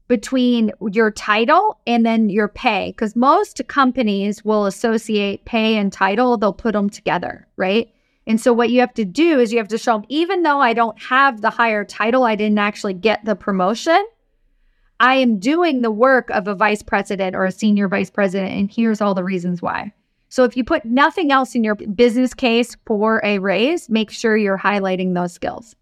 between 0.08 0.72
your 0.90 1.10
title 1.10 1.78
and 1.86 2.04
then 2.04 2.28
your 2.28 2.48
pay. 2.48 2.92
Because 2.92 3.14
most 3.14 3.60
companies 3.68 4.44
will 4.44 4.66
associate 4.66 5.44
pay 5.44 5.76
and 5.76 5.92
title, 5.92 6.36
they'll 6.36 6.52
put 6.52 6.72
them 6.72 6.90
together, 6.90 7.46
right? 7.56 7.92
And 8.26 8.40
so 8.40 8.52
what 8.52 8.70
you 8.70 8.80
have 8.80 8.94
to 8.94 9.04
do 9.04 9.38
is 9.38 9.52
you 9.52 9.58
have 9.58 9.68
to 9.68 9.78
show 9.78 9.94
them, 9.94 10.06
even 10.08 10.42
though 10.42 10.60
I 10.60 10.72
don't 10.74 11.00
have 11.00 11.40
the 11.40 11.50
higher 11.50 11.84
title, 11.84 12.24
I 12.24 12.36
didn't 12.36 12.58
actually 12.58 12.94
get 12.94 13.24
the 13.24 13.34
promotion. 13.34 14.04
I 15.02 15.16
am 15.16 15.38
doing 15.38 15.82
the 15.82 15.90
work 15.90 16.30
of 16.30 16.48
a 16.48 16.54
vice 16.54 16.82
president 16.82 17.36
or 17.36 17.44
a 17.44 17.52
senior 17.52 17.88
vice 17.88 18.08
president, 18.08 18.52
and 18.52 18.70
here's 18.72 19.02
all 19.02 19.14
the 19.14 19.24
reasons 19.24 19.60
why. 19.60 19.92
So 20.30 20.44
if 20.44 20.56
you 20.56 20.64
put 20.64 20.86
nothing 20.86 21.30
else 21.30 21.54
in 21.54 21.62
your 21.62 21.74
business 21.74 22.32
case 22.32 22.74
for 22.86 23.20
a 23.22 23.38
raise, 23.38 23.90
make 23.90 24.10
sure 24.10 24.34
you're 24.36 24.56
highlighting 24.56 25.12
those 25.14 25.34
skills. 25.34 25.76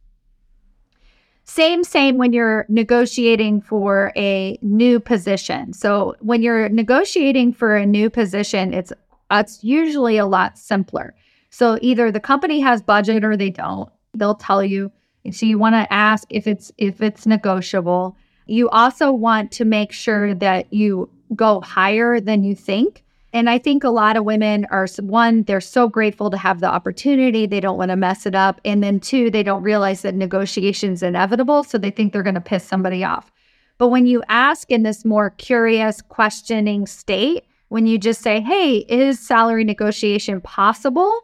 Same, 1.45 1.85
same 1.85 2.19
when 2.19 2.33
you're 2.33 2.67
negotiating 2.69 3.61
for 3.61 4.13
a 4.17 4.59
new 4.61 4.99
position. 4.99 5.73
So 5.73 6.17
when 6.19 6.43
you're 6.43 6.69
negotiating 6.69 7.53
for 7.53 7.77
a 7.77 7.87
new 7.87 8.11
position, 8.11 8.75
it's 8.75 8.93
it's 9.31 9.63
usually 9.63 10.17
a 10.17 10.27
lot 10.27 10.59
simpler 10.59 11.15
so 11.51 11.79
either 11.83 12.11
the 12.11 12.21
company 12.21 12.61
has 12.61 12.81
budget 12.81 13.25
or 13.25 13.37
they 13.37 13.51
don't. 13.51 13.91
They'll 14.15 14.37
tell 14.37 14.65
you. 14.65 14.91
So 15.31 15.45
you 15.45 15.59
want 15.59 15.75
to 15.75 15.93
ask 15.93 16.27
if 16.31 16.47
it's 16.47 16.73
if 16.79 17.03
it's 17.03 17.27
negotiable. 17.27 18.17
You 18.51 18.69
also 18.71 19.13
want 19.13 19.53
to 19.53 19.65
make 19.65 19.93
sure 19.93 20.35
that 20.35 20.73
you 20.73 21.09
go 21.37 21.61
higher 21.61 22.21
than 22.21 22.43
you 22.43 22.57
think. 22.57 23.05
And 23.33 23.49
I 23.49 23.59
think 23.59 23.85
a 23.85 23.91
lot 23.91 24.17
of 24.17 24.25
women 24.25 24.67
are 24.73 24.89
one, 24.99 25.45
they're 25.45 25.61
so 25.61 25.89
grateful 25.89 26.31
to 26.31 26.37
have 26.37 26.59
the 26.59 26.67
opportunity. 26.67 27.47
They 27.47 27.61
don't 27.61 27.79
want 27.79 27.93
to 27.93 27.97
mess 27.97 28.27
it 28.27 28.35
up. 28.35 28.61
And 28.65 28.83
then 28.83 28.99
two, 28.99 29.31
they 29.31 29.45
don't 29.45 29.63
realize 29.63 30.03
that 30.03 30.17
negotiation 30.17 30.93
is 30.93 31.03
inevitable. 31.05 31.63
So 31.63 31.79
they 31.79 31.93
think 31.93 32.13
they're 32.13 32.25
going 32.25 32.35
to 32.35 32.41
piss 32.41 32.65
somebody 32.65 33.05
off. 33.05 33.31
But 33.79 33.89
when 33.89 34.07
you 34.07 34.21
ask 34.29 34.69
in 34.69 34.83
this 34.83 35.05
more 35.05 35.31
curious, 35.31 36.03
questioning 36.03 36.89
state, 36.89 37.45
when 37.69 37.87
you 37.87 37.99
just 37.99 38.21
say, 38.21 38.41
hey, 38.41 38.79
is 38.89 39.25
salary 39.25 39.63
negotiation 39.63 40.41
possible? 40.41 41.21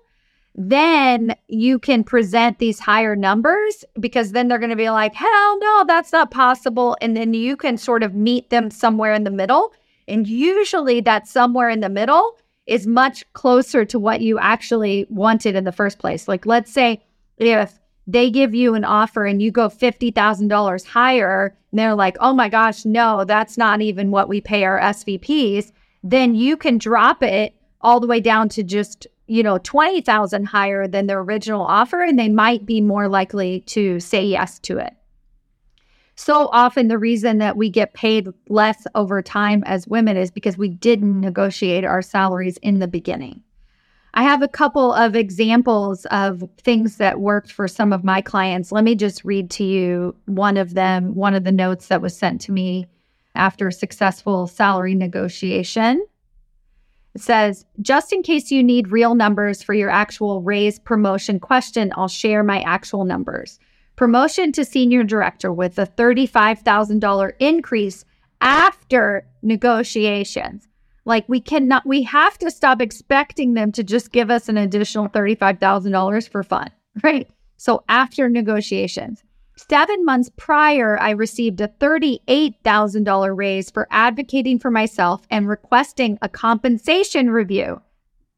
Then 0.57 1.37
you 1.49 1.79
can 1.79 2.03
present 2.03 2.59
these 2.59 2.81
higher 2.81 3.15
numbers 3.15 3.85
because 4.01 4.33
then 4.33 4.49
they're 4.49 4.59
going 4.59 4.71
to 4.71 4.77
be 4.77 4.89
like, 4.89 5.15
hell 5.15 5.59
no, 5.59 5.85
that's 5.87 6.13
not 6.13 6.31
possible. 6.31 6.97
And 7.03 7.15
then 7.15 7.35
you 7.35 7.57
can 7.57 7.77
sort 7.77 8.03
of 8.03 8.15
meet 8.15 8.49
them 8.49 8.71
somewhere 8.71 9.13
in 9.13 9.25
the 9.25 9.31
middle. 9.31 9.75
And 10.09 10.27
usually 10.27 11.03
that 11.03 11.29
somewhere 11.29 11.69
in 11.69 11.81
the 11.81 11.91
middle 11.91 12.39
is 12.67 12.87
much 12.87 13.31
closer 13.35 13.85
to 13.85 13.99
what 13.99 14.23
you 14.23 14.39
actually 14.39 15.07
wanted 15.11 15.57
in 15.57 15.65
the 15.65 15.73
first 15.73 15.99
place. 15.99 16.27
Like, 16.27 16.47
let's 16.47 16.73
say 16.73 17.03
if 17.37 17.79
they 18.07 18.31
give 18.31 18.55
you 18.55 18.75
an 18.75 18.85
offer 18.85 19.27
and 19.27 19.43
you 19.43 19.51
go 19.51 19.69
$50,000 19.69 20.87
higher, 20.87 21.57
and 21.71 21.79
they're 21.79 21.95
like, 21.95 22.17
oh 22.21 22.33
my 22.33 22.49
gosh, 22.49 22.87
no, 22.87 23.25
that's 23.25 23.59
not 23.59 23.83
even 23.83 24.11
what 24.11 24.29
we 24.29 24.41
pay 24.41 24.65
our 24.65 24.81
SVPs, 24.81 25.71
then 26.03 26.35
you 26.35 26.57
can 26.57 26.79
drop 26.79 27.23
it 27.23 27.55
all 27.83 28.01
the 28.01 28.07
way 28.07 28.21
down 28.21 28.49
to 28.49 28.63
just 28.63 29.07
you 29.27 29.43
know, 29.43 29.59
20,000 29.59 30.45
higher 30.45 30.87
than 30.87 31.07
their 31.07 31.21
original 31.21 31.63
offer 31.63 32.03
and 32.03 32.19
they 32.19 32.29
might 32.29 32.65
be 32.65 32.81
more 32.81 33.09
likely 33.09 33.61
to 33.63 33.99
say 34.01 34.25
yes 34.25 34.59
to 34.61 34.79
it. 34.79 34.95
So 36.15 36.49
often 36.53 36.89
the 36.89 36.99
reason 36.99 37.39
that 37.39 37.57
we 37.57 37.69
get 37.69 37.93
paid 37.93 38.29
less 38.49 38.87
over 38.95 39.21
time 39.21 39.63
as 39.67 39.87
women 39.87 40.17
is 40.17 40.31
because 40.31 40.57
we 40.57 40.69
didn't 40.69 41.21
negotiate 41.21 41.85
our 41.85 42.01
salaries 42.01 42.57
in 42.59 42.79
the 42.79 42.89
beginning. 42.89 43.43
I 44.15 44.23
have 44.23 44.41
a 44.41 44.49
couple 44.49 44.95
of 44.95 45.15
examples 45.15 46.07
of 46.07 46.43
things 46.57 46.97
that 46.97 47.21
worked 47.21 47.53
for 47.53 47.69
some 47.69 47.93
of 47.93 48.03
my 48.03 48.23
clients. 48.23 48.73
Let 48.73 48.83
me 48.83 48.95
just 48.95 49.27
read 49.27 49.51
to 49.53 49.65
you 49.65 50.17
one 50.25 50.57
of 50.57 50.73
them, 50.73 51.15
one 51.15 51.35
of 51.35 51.45
the 51.45 51.53
notes 51.53 51.89
that 51.89 52.01
was 52.01 52.17
sent 52.17 52.41
to 52.43 52.53
me 52.53 52.87
after 53.35 53.69
a 53.69 53.73
successful 53.73 54.47
salary 54.47 54.95
negotiation. 54.95 56.03
Says, 57.17 57.65
just 57.81 58.13
in 58.13 58.23
case 58.23 58.51
you 58.51 58.63
need 58.63 58.89
real 58.89 59.15
numbers 59.15 59.63
for 59.63 59.75
your 59.75 59.91
actual 59.91 60.43
raise 60.43 60.79
promotion 60.79 61.41
question, 61.41 61.93
I'll 61.97 62.09
share 62.09 62.43
my 62.43 62.61
actual 62.63 63.05
numbers. 63.05 63.59
Promotion 63.97 64.53
to 64.53 64.65
senior 64.65 65.03
director 65.03 65.53
with 65.53 65.79
a 65.79 65.87
$35,000 65.87 67.33
increase 67.39 68.05
after 68.41 69.27
negotiations. 69.43 70.69
Like 71.07 71.27
we 71.29 71.41
cannot, 71.41 71.87
we 71.87 72.03
have 72.03 72.37
to 72.39 72.51
stop 72.51 72.83
expecting 72.83 73.55
them 73.55 73.73
to 73.73 73.83
just 73.83 74.13
give 74.13 74.31
us 74.31 74.49
an 74.49 74.57
additional 74.57 75.09
$35,000 75.09 76.29
for 76.29 76.43
fun, 76.43 76.71
right? 77.03 77.29
So 77.57 77.85
after 77.89 78.29
negotiations, 78.29 79.23
Seven 79.57 80.05
months 80.05 80.31
prior, 80.37 81.01
I 81.01 81.11
received 81.11 81.61
a 81.63 81.69
$38,000 81.69 83.37
raise 83.37 83.71
for 83.71 83.89
advocating 83.91 84.59
for 84.59 84.71
myself 84.71 85.23
and 85.31 85.49
requesting 85.49 86.19
a 86.21 86.29
compensation 86.29 87.31
review. 87.31 87.81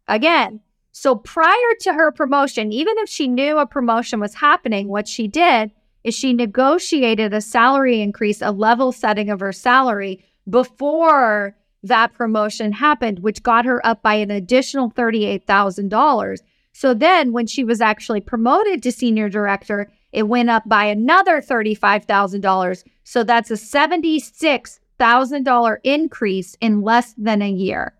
Again, 0.06 0.60
so 0.92 1.16
prior 1.16 1.74
to 1.80 1.92
her 1.92 2.12
promotion, 2.12 2.72
even 2.72 2.94
if 2.98 3.08
she 3.08 3.26
knew 3.26 3.58
a 3.58 3.66
promotion 3.66 4.20
was 4.20 4.34
happening, 4.34 4.88
what 4.88 5.08
she 5.08 5.26
did 5.26 5.72
is 6.04 6.14
she 6.14 6.32
negotiated 6.32 7.34
a 7.34 7.40
salary 7.40 8.00
increase, 8.00 8.40
a 8.40 8.52
level 8.52 8.92
setting 8.92 9.28
of 9.28 9.40
her 9.40 9.52
salary 9.52 10.24
before 10.48 11.56
that 11.82 12.14
promotion 12.14 12.72
happened, 12.72 13.18
which 13.18 13.42
got 13.42 13.64
her 13.64 13.84
up 13.84 14.02
by 14.02 14.14
an 14.14 14.30
additional 14.30 14.90
$38,000. 14.90 16.38
So 16.72 16.94
then 16.94 17.32
when 17.32 17.46
she 17.46 17.64
was 17.64 17.80
actually 17.80 18.20
promoted 18.20 18.82
to 18.82 18.92
senior 18.92 19.28
director, 19.28 19.90
it 20.12 20.24
went 20.24 20.50
up 20.50 20.68
by 20.68 20.84
another 20.84 21.40
$35,000. 21.40 22.84
So 23.04 23.24
that's 23.24 23.50
a 23.50 23.54
$76,000 23.54 25.76
increase 25.84 26.56
in 26.60 26.82
less 26.82 27.14
than 27.18 27.42
a 27.42 27.50
year. 27.50 27.94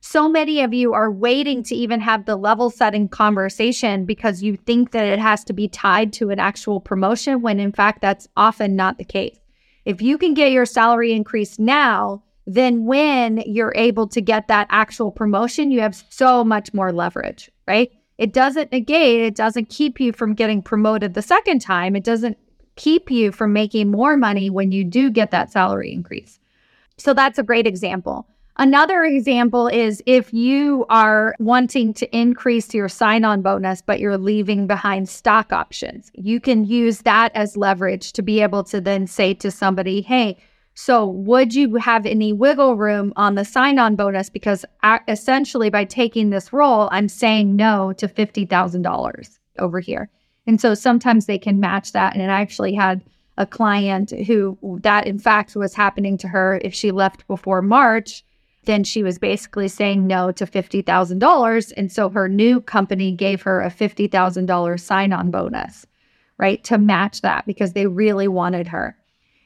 So 0.00 0.28
many 0.28 0.60
of 0.60 0.74
you 0.74 0.92
are 0.92 1.10
waiting 1.10 1.62
to 1.62 1.74
even 1.74 2.00
have 2.00 2.26
the 2.26 2.36
level 2.36 2.68
setting 2.68 3.08
conversation 3.08 4.04
because 4.04 4.42
you 4.42 4.56
think 4.56 4.90
that 4.90 5.06
it 5.06 5.18
has 5.18 5.42
to 5.44 5.54
be 5.54 5.66
tied 5.66 6.12
to 6.14 6.28
an 6.28 6.38
actual 6.38 6.78
promotion, 6.78 7.40
when 7.40 7.58
in 7.58 7.72
fact, 7.72 8.02
that's 8.02 8.28
often 8.36 8.76
not 8.76 8.98
the 8.98 9.04
case. 9.04 9.38
If 9.86 10.02
you 10.02 10.18
can 10.18 10.34
get 10.34 10.52
your 10.52 10.66
salary 10.66 11.14
increase 11.14 11.58
now, 11.58 12.22
then 12.46 12.84
when 12.84 13.42
you're 13.46 13.72
able 13.74 14.06
to 14.08 14.20
get 14.20 14.48
that 14.48 14.66
actual 14.68 15.10
promotion, 15.10 15.70
you 15.70 15.80
have 15.80 16.04
so 16.10 16.44
much 16.44 16.74
more 16.74 16.92
leverage, 16.92 17.50
right? 17.66 17.90
It 18.18 18.32
doesn't 18.32 18.72
negate, 18.72 19.22
it 19.22 19.34
doesn't 19.34 19.68
keep 19.68 20.00
you 20.00 20.12
from 20.12 20.34
getting 20.34 20.62
promoted 20.62 21.14
the 21.14 21.22
second 21.22 21.60
time. 21.60 21.96
It 21.96 22.04
doesn't 22.04 22.38
keep 22.76 23.10
you 23.10 23.32
from 23.32 23.52
making 23.52 23.90
more 23.90 24.16
money 24.16 24.50
when 24.50 24.72
you 24.72 24.84
do 24.84 25.10
get 25.10 25.30
that 25.30 25.50
salary 25.50 25.92
increase. 25.92 26.38
So 26.96 27.12
that's 27.12 27.38
a 27.38 27.42
great 27.42 27.66
example. 27.66 28.28
Another 28.56 29.02
example 29.02 29.66
is 29.66 30.00
if 30.06 30.32
you 30.32 30.86
are 30.88 31.34
wanting 31.40 31.92
to 31.94 32.16
increase 32.16 32.72
your 32.72 32.88
sign 32.88 33.24
on 33.24 33.42
bonus, 33.42 33.82
but 33.82 33.98
you're 33.98 34.16
leaving 34.16 34.68
behind 34.68 35.08
stock 35.08 35.52
options, 35.52 36.12
you 36.14 36.38
can 36.38 36.64
use 36.64 36.98
that 36.98 37.32
as 37.34 37.56
leverage 37.56 38.12
to 38.12 38.22
be 38.22 38.40
able 38.40 38.62
to 38.64 38.80
then 38.80 39.08
say 39.08 39.34
to 39.34 39.50
somebody, 39.50 40.02
hey, 40.02 40.38
so 40.74 41.06
would 41.06 41.54
you 41.54 41.76
have 41.76 42.04
any 42.04 42.32
wiggle 42.32 42.76
room 42.76 43.12
on 43.16 43.34
the 43.34 43.44
sign 43.44 43.78
on 43.78 43.96
bonus? 43.96 44.28
Because 44.28 44.64
essentially, 45.08 45.70
by 45.70 45.84
taking 45.84 46.30
this 46.30 46.52
role, 46.52 46.88
I'm 46.90 47.08
saying 47.08 47.56
no 47.56 47.92
to 47.94 48.08
$50,000 48.08 49.38
over 49.58 49.80
here. 49.80 50.10
And 50.46 50.60
so 50.60 50.74
sometimes 50.74 51.26
they 51.26 51.38
can 51.38 51.60
match 51.60 51.92
that. 51.92 52.14
And 52.14 52.30
I 52.30 52.40
actually 52.40 52.74
had 52.74 53.02
a 53.38 53.46
client 53.46 54.10
who 54.26 54.58
that, 54.82 55.06
in 55.06 55.18
fact, 55.18 55.56
was 55.56 55.74
happening 55.74 56.18
to 56.18 56.28
her 56.28 56.60
if 56.62 56.74
she 56.74 56.90
left 56.90 57.26
before 57.26 57.62
March 57.62 58.24
then 58.64 58.84
she 58.84 59.02
was 59.02 59.18
basically 59.18 59.68
saying 59.68 60.06
no 60.06 60.32
to 60.32 60.46
$50,000. 60.46 61.72
And 61.76 61.92
so 61.92 62.08
her 62.10 62.28
new 62.28 62.60
company 62.60 63.12
gave 63.12 63.42
her 63.42 63.60
a 63.60 63.70
$50,000 63.70 64.80
sign 64.80 65.12
on 65.12 65.30
bonus, 65.30 65.86
right, 66.38 66.62
to 66.64 66.78
match 66.78 67.20
that 67.22 67.46
because 67.46 67.72
they 67.72 67.86
really 67.86 68.28
wanted 68.28 68.68
her. 68.68 68.96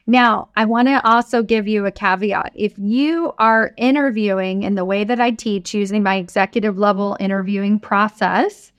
Now, 0.09 0.49
I 0.55 0.65
want 0.65 0.87
to 0.87 1.07
also 1.07 1.43
give 1.43 1.67
you 1.67 1.85
a 1.85 1.91
caveat. 1.91 2.53
If 2.55 2.73
you 2.79 3.31
are 3.37 3.75
interviewing 3.77 4.63
in 4.63 4.73
the 4.73 4.83
way 4.83 5.03
that 5.03 5.21
I 5.21 5.29
teach 5.29 5.75
using 5.75 6.01
my 6.01 6.15
executive 6.15 6.79
level 6.79 7.15
interviewing 7.19 7.79
process, 7.79 8.71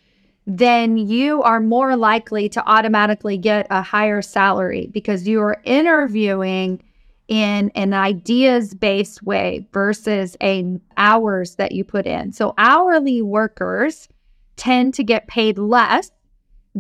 then 0.49 0.97
you 0.97 1.41
are 1.45 1.61
more 1.61 1.95
likely 1.95 2.49
to 2.49 2.69
automatically 2.69 3.39
get 3.39 3.69
a 3.71 3.81
higher 3.81 4.23
salary 4.23 4.89
because 4.93 5.29
you 5.29 5.41
are 5.41 5.63
interviewing 5.63 6.83
in 7.29 7.71
an 7.77 7.95
ideas 7.95 8.75
based 8.75 9.23
way 9.23 9.69
versus 9.73 10.37
a 10.43 10.81
hours 10.97 11.55
that 11.55 11.71
you 11.71 11.85
put 11.85 12.07
in. 12.07 12.33
So 12.33 12.55
hourly 12.59 13.23
workers 13.23 14.09
tend 14.57 14.95
to 14.95 15.05
get 15.05 15.29
paid 15.29 15.59
less 15.59 16.11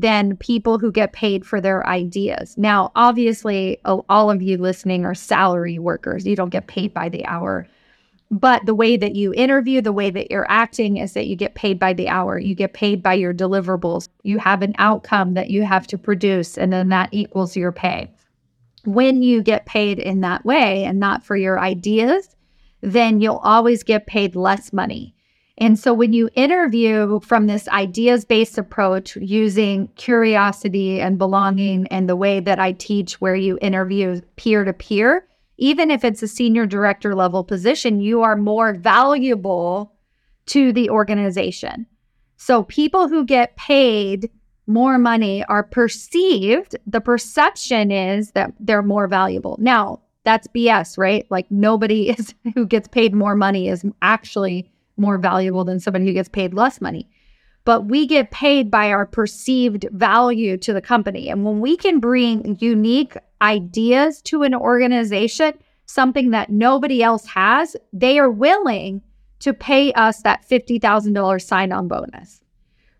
than 0.00 0.36
people 0.36 0.78
who 0.78 0.92
get 0.92 1.12
paid 1.12 1.44
for 1.44 1.60
their 1.60 1.86
ideas. 1.86 2.56
Now, 2.56 2.92
obviously, 2.94 3.78
all 3.84 4.30
of 4.30 4.42
you 4.42 4.56
listening 4.56 5.04
are 5.04 5.14
salary 5.14 5.78
workers. 5.78 6.26
You 6.26 6.36
don't 6.36 6.50
get 6.50 6.66
paid 6.66 6.94
by 6.94 7.08
the 7.08 7.24
hour. 7.26 7.66
But 8.30 8.64
the 8.64 8.76
way 8.76 8.96
that 8.96 9.16
you 9.16 9.34
interview, 9.34 9.80
the 9.80 9.92
way 9.92 10.10
that 10.10 10.30
you're 10.30 10.50
acting 10.50 10.98
is 10.98 11.14
that 11.14 11.26
you 11.26 11.34
get 11.34 11.56
paid 11.56 11.78
by 11.80 11.92
the 11.92 12.08
hour. 12.08 12.38
You 12.38 12.54
get 12.54 12.74
paid 12.74 13.02
by 13.02 13.14
your 13.14 13.34
deliverables. 13.34 14.08
You 14.22 14.38
have 14.38 14.62
an 14.62 14.74
outcome 14.78 15.34
that 15.34 15.50
you 15.50 15.64
have 15.64 15.86
to 15.88 15.98
produce, 15.98 16.56
and 16.56 16.72
then 16.72 16.90
that 16.90 17.08
equals 17.12 17.56
your 17.56 17.72
pay 17.72 18.10
when 18.84 19.22
you 19.22 19.42
get 19.42 19.66
paid 19.66 19.98
in 19.98 20.20
that 20.22 20.44
way 20.44 20.84
and 20.84 20.98
not 20.98 21.24
for 21.24 21.36
your 21.36 21.58
ideas, 21.58 22.36
then 22.80 23.20
you'll 23.20 23.36
always 23.36 23.82
get 23.82 24.06
paid 24.06 24.34
less 24.34 24.72
money. 24.72 25.14
And 25.60 25.78
so 25.78 25.92
when 25.92 26.14
you 26.14 26.30
interview 26.34 27.20
from 27.20 27.46
this 27.46 27.68
ideas 27.68 28.24
based 28.24 28.56
approach 28.56 29.14
using 29.16 29.88
curiosity 29.88 31.00
and 31.00 31.18
belonging 31.18 31.86
and 31.88 32.08
the 32.08 32.16
way 32.16 32.40
that 32.40 32.58
I 32.58 32.72
teach, 32.72 33.20
where 33.20 33.36
you 33.36 33.58
interview 33.60 34.22
peer 34.36 34.64
to 34.64 34.72
peer, 34.72 35.28
even 35.58 35.90
if 35.90 36.02
it's 36.02 36.22
a 36.22 36.28
senior 36.28 36.64
director 36.64 37.14
level 37.14 37.44
position, 37.44 38.00
you 38.00 38.22
are 38.22 38.36
more 38.36 38.72
valuable 38.72 39.92
to 40.46 40.72
the 40.72 40.88
organization. 40.88 41.86
So 42.38 42.62
people 42.64 43.08
who 43.08 43.26
get 43.26 43.54
paid 43.56 44.30
more 44.66 44.98
money 44.98 45.44
are 45.44 45.62
perceived, 45.62 46.74
the 46.86 47.02
perception 47.02 47.90
is 47.90 48.30
that 48.30 48.54
they're 48.58 48.82
more 48.82 49.06
valuable. 49.08 49.58
Now, 49.60 50.00
that's 50.24 50.48
BS, 50.48 50.96
right? 50.96 51.26
Like 51.30 51.50
nobody 51.50 52.08
is 52.18 52.34
who 52.54 52.66
gets 52.66 52.88
paid 52.88 53.14
more 53.14 53.36
money 53.36 53.68
is 53.68 53.84
actually 54.00 54.70
more 55.00 55.18
valuable 55.18 55.64
than 55.64 55.80
somebody 55.80 56.06
who 56.06 56.12
gets 56.12 56.28
paid 56.28 56.54
less 56.54 56.80
money. 56.80 57.08
But 57.64 57.86
we 57.86 58.06
get 58.06 58.30
paid 58.30 58.70
by 58.70 58.90
our 58.90 59.06
perceived 59.06 59.86
value 59.92 60.56
to 60.58 60.72
the 60.72 60.80
company. 60.80 61.28
And 61.28 61.44
when 61.44 61.60
we 61.60 61.76
can 61.76 62.00
bring 62.00 62.56
unique 62.60 63.16
ideas 63.42 64.22
to 64.22 64.44
an 64.44 64.54
organization, 64.54 65.54
something 65.86 66.30
that 66.30 66.50
nobody 66.50 67.02
else 67.02 67.26
has, 67.26 67.76
they 67.92 68.18
are 68.18 68.30
willing 68.30 69.02
to 69.40 69.52
pay 69.52 69.92
us 69.92 70.22
that 70.22 70.48
$50,000 70.48 71.42
sign 71.42 71.72
on 71.72 71.88
bonus 71.88 72.40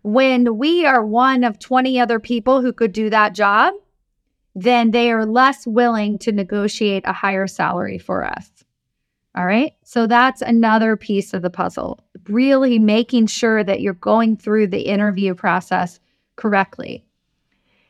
when 0.03 0.57
we 0.57 0.85
are 0.85 1.05
one 1.05 1.43
of 1.43 1.59
20 1.59 1.99
other 1.99 2.19
people 2.19 2.61
who 2.61 2.73
could 2.73 2.91
do 2.91 3.09
that 3.09 3.35
job, 3.35 3.73
then 4.55 4.91
they 4.91 5.11
are 5.11 5.25
less 5.25 5.65
willing 5.67 6.17
to 6.19 6.31
negotiate 6.31 7.03
a 7.05 7.13
higher 7.13 7.47
salary 7.47 7.97
for 7.97 8.23
us. 8.23 8.49
All 9.35 9.45
right. 9.45 9.73
So 9.83 10.07
that's 10.07 10.41
another 10.41 10.97
piece 10.97 11.33
of 11.33 11.41
the 11.41 11.49
puzzle. 11.49 11.99
Really 12.27 12.79
making 12.79 13.27
sure 13.27 13.63
that 13.63 13.81
you're 13.81 13.93
going 13.93 14.35
through 14.35 14.67
the 14.67 14.81
interview 14.81 15.33
process 15.33 15.99
correctly. 16.35 17.05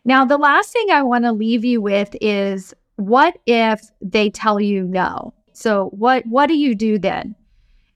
Now, 0.05 0.25
the 0.25 0.37
last 0.37 0.71
thing 0.71 0.89
I 0.91 1.01
want 1.03 1.25
to 1.25 1.31
leave 1.31 1.65
you 1.65 1.81
with 1.81 2.15
is 2.21 2.73
what 2.95 3.37
if 3.45 3.81
they 4.01 4.29
tell 4.29 4.59
you 4.59 4.83
no? 4.83 5.33
So 5.53 5.89
what 5.89 6.25
what 6.27 6.47
do 6.47 6.55
you 6.55 6.75
do 6.75 6.97
then? 6.97 7.35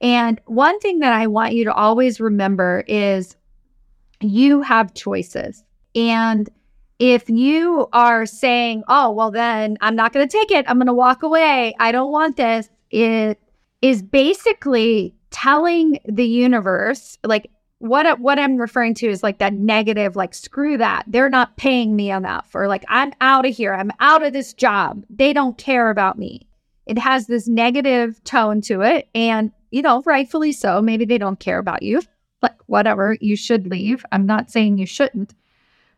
And 0.01 0.39
one 0.45 0.79
thing 0.79 0.99
that 0.99 1.13
I 1.13 1.27
want 1.27 1.53
you 1.53 1.63
to 1.65 1.73
always 1.73 2.19
remember 2.19 2.84
is 2.88 3.36
you 4.21 4.62
have 4.62 4.93
choices. 4.93 5.63
And 5.95 6.49
if 6.99 7.29
you 7.29 7.88
are 7.93 8.25
saying, 8.25 8.84
oh, 8.88 9.12
well, 9.12 9.31
then 9.31 9.77
I'm 9.81 9.95
not 9.95 10.13
going 10.13 10.27
to 10.27 10.38
take 10.38 10.51
it, 10.51 10.65
I'm 10.67 10.77
going 10.77 10.88
to 10.88 10.93
walk 10.93 11.23
away, 11.23 11.73
I 11.79 11.91
don't 11.91 12.12
want 12.12 12.38
this, 12.38 12.69
it 12.95 13.39
is 13.81 14.01
basically 14.01 15.15
telling 15.31 15.99
the 16.05 16.25
universe, 16.25 17.17
like, 17.23 17.51
what 17.79 18.19
what 18.19 18.39
I'm 18.39 18.58
referring 18.58 18.93
to 18.95 19.08
is 19.08 19.21
like 19.21 19.39
that 19.39 19.53
negative, 19.53 20.15
like 20.15 20.34
screw 20.34 20.77
that. 20.77 21.03
They're 21.08 21.29
not 21.29 21.58
paying 21.58 21.95
me 21.95 22.10
enough, 22.10 22.55
or 22.55 22.67
like 22.67 22.86
I'm 22.88 23.12
out 23.21 23.45
of 23.45 23.55
here. 23.55 23.73
I'm 23.73 23.91
out 23.99 24.23
of 24.23 24.34
this 24.34 24.53
job. 24.53 25.05
They 25.10 25.34
don't 25.34 25.58
care 25.58 25.89
about 25.89 26.17
me. 26.17 26.47
It 26.86 26.97
has 26.97 27.27
this 27.27 27.47
negative 27.47 28.23
tone 28.23 28.62
to 28.62 28.81
it, 28.81 29.10
and 29.13 29.51
you 29.71 29.81
know, 29.81 30.01
rightfully 30.05 30.53
so. 30.53 30.81
Maybe 30.81 31.03
they 31.05 31.17
don't 31.17 31.39
care 31.39 31.60
about 31.60 31.84
you 31.84 32.01
like 32.45 32.58
whatever, 32.67 33.17
you 33.21 33.36
should 33.36 33.67
leave. 33.67 34.05
I'm 34.12 34.25
not 34.25 34.51
saying 34.51 34.77
you 34.77 34.86
shouldn't. 34.86 35.34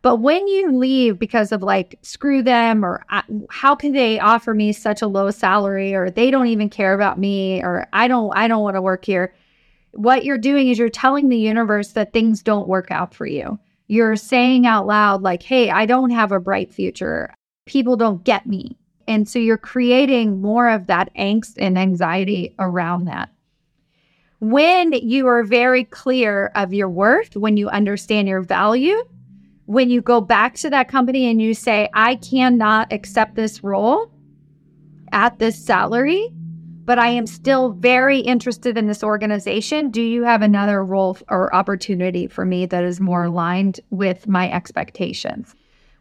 But 0.07 0.21
when 0.21 0.47
you 0.47 0.71
leave 0.71 1.19
because 1.19 1.51
of 1.51 1.61
like, 1.61 1.99
screw 2.01 2.41
them, 2.41 2.85
or 2.85 3.03
uh, 3.09 3.23
how 3.49 3.75
can 3.75 3.91
they 3.91 4.21
offer 4.21 4.53
me 4.53 4.71
such 4.71 5.01
a 5.01 5.07
low 5.07 5.31
salary, 5.31 5.93
or 5.93 6.09
they 6.09 6.31
don't 6.31 6.47
even 6.47 6.69
care 6.69 6.93
about 6.93 7.19
me, 7.19 7.61
or 7.61 7.89
I 7.91 8.07
don't, 8.07 8.31
I 8.33 8.47
don't 8.47 8.63
want 8.63 8.77
to 8.77 8.81
work 8.81 9.03
here. 9.03 9.35
What 9.91 10.23
you're 10.23 10.37
doing 10.37 10.69
is 10.69 10.79
you're 10.79 10.87
telling 10.87 11.27
the 11.27 11.37
universe 11.37 11.89
that 11.89 12.13
things 12.13 12.41
don't 12.41 12.69
work 12.69 12.89
out 12.89 13.13
for 13.13 13.25
you. 13.25 13.59
You're 13.87 14.15
saying 14.15 14.65
out 14.65 14.87
loud, 14.87 15.23
like, 15.23 15.43
hey, 15.43 15.71
I 15.71 15.85
don't 15.85 16.11
have 16.11 16.31
a 16.31 16.39
bright 16.39 16.73
future. 16.73 17.33
People 17.65 17.97
don't 17.97 18.23
get 18.23 18.47
me. 18.47 18.77
And 19.09 19.27
so 19.27 19.39
you're 19.39 19.57
creating 19.57 20.39
more 20.39 20.69
of 20.69 20.87
that 20.87 21.13
angst 21.15 21.55
and 21.57 21.77
anxiety 21.77 22.55
around 22.59 23.09
that 23.09 23.29
when 24.39 24.93
you 24.93 25.27
are 25.27 25.43
very 25.43 25.83
clear 25.83 26.51
of 26.55 26.73
your 26.73 26.89
worth, 26.89 27.35
when 27.35 27.57
you 27.57 27.69
understand 27.69 28.27
your 28.27 28.41
value, 28.41 29.03
when 29.67 29.89
you 29.89 30.01
go 30.01 30.21
back 30.21 30.55
to 30.55 30.69
that 30.69 30.87
company 30.87 31.29
and 31.29 31.41
you 31.41 31.53
say, 31.53 31.89
I 31.93 32.15
cannot 32.15 32.91
accept 32.91 33.35
this 33.35 33.63
role 33.65 34.09
at 35.11 35.39
this 35.39 35.61
salary, 35.61 36.29
but 36.85 36.97
I 36.97 37.09
am 37.09 37.27
still 37.27 37.71
very 37.71 38.19
interested 38.19 38.77
in 38.77 38.87
this 38.87 39.03
organization. 39.03 39.91
Do 39.91 40.01
you 40.01 40.23
have 40.23 40.41
another 40.41 40.85
role 40.85 41.17
or 41.29 41.53
opportunity 41.53 42.27
for 42.27 42.45
me 42.45 42.65
that 42.65 42.85
is 42.85 43.01
more 43.01 43.25
aligned 43.25 43.81
with 43.89 44.25
my 44.25 44.49
expectations? 44.49 45.53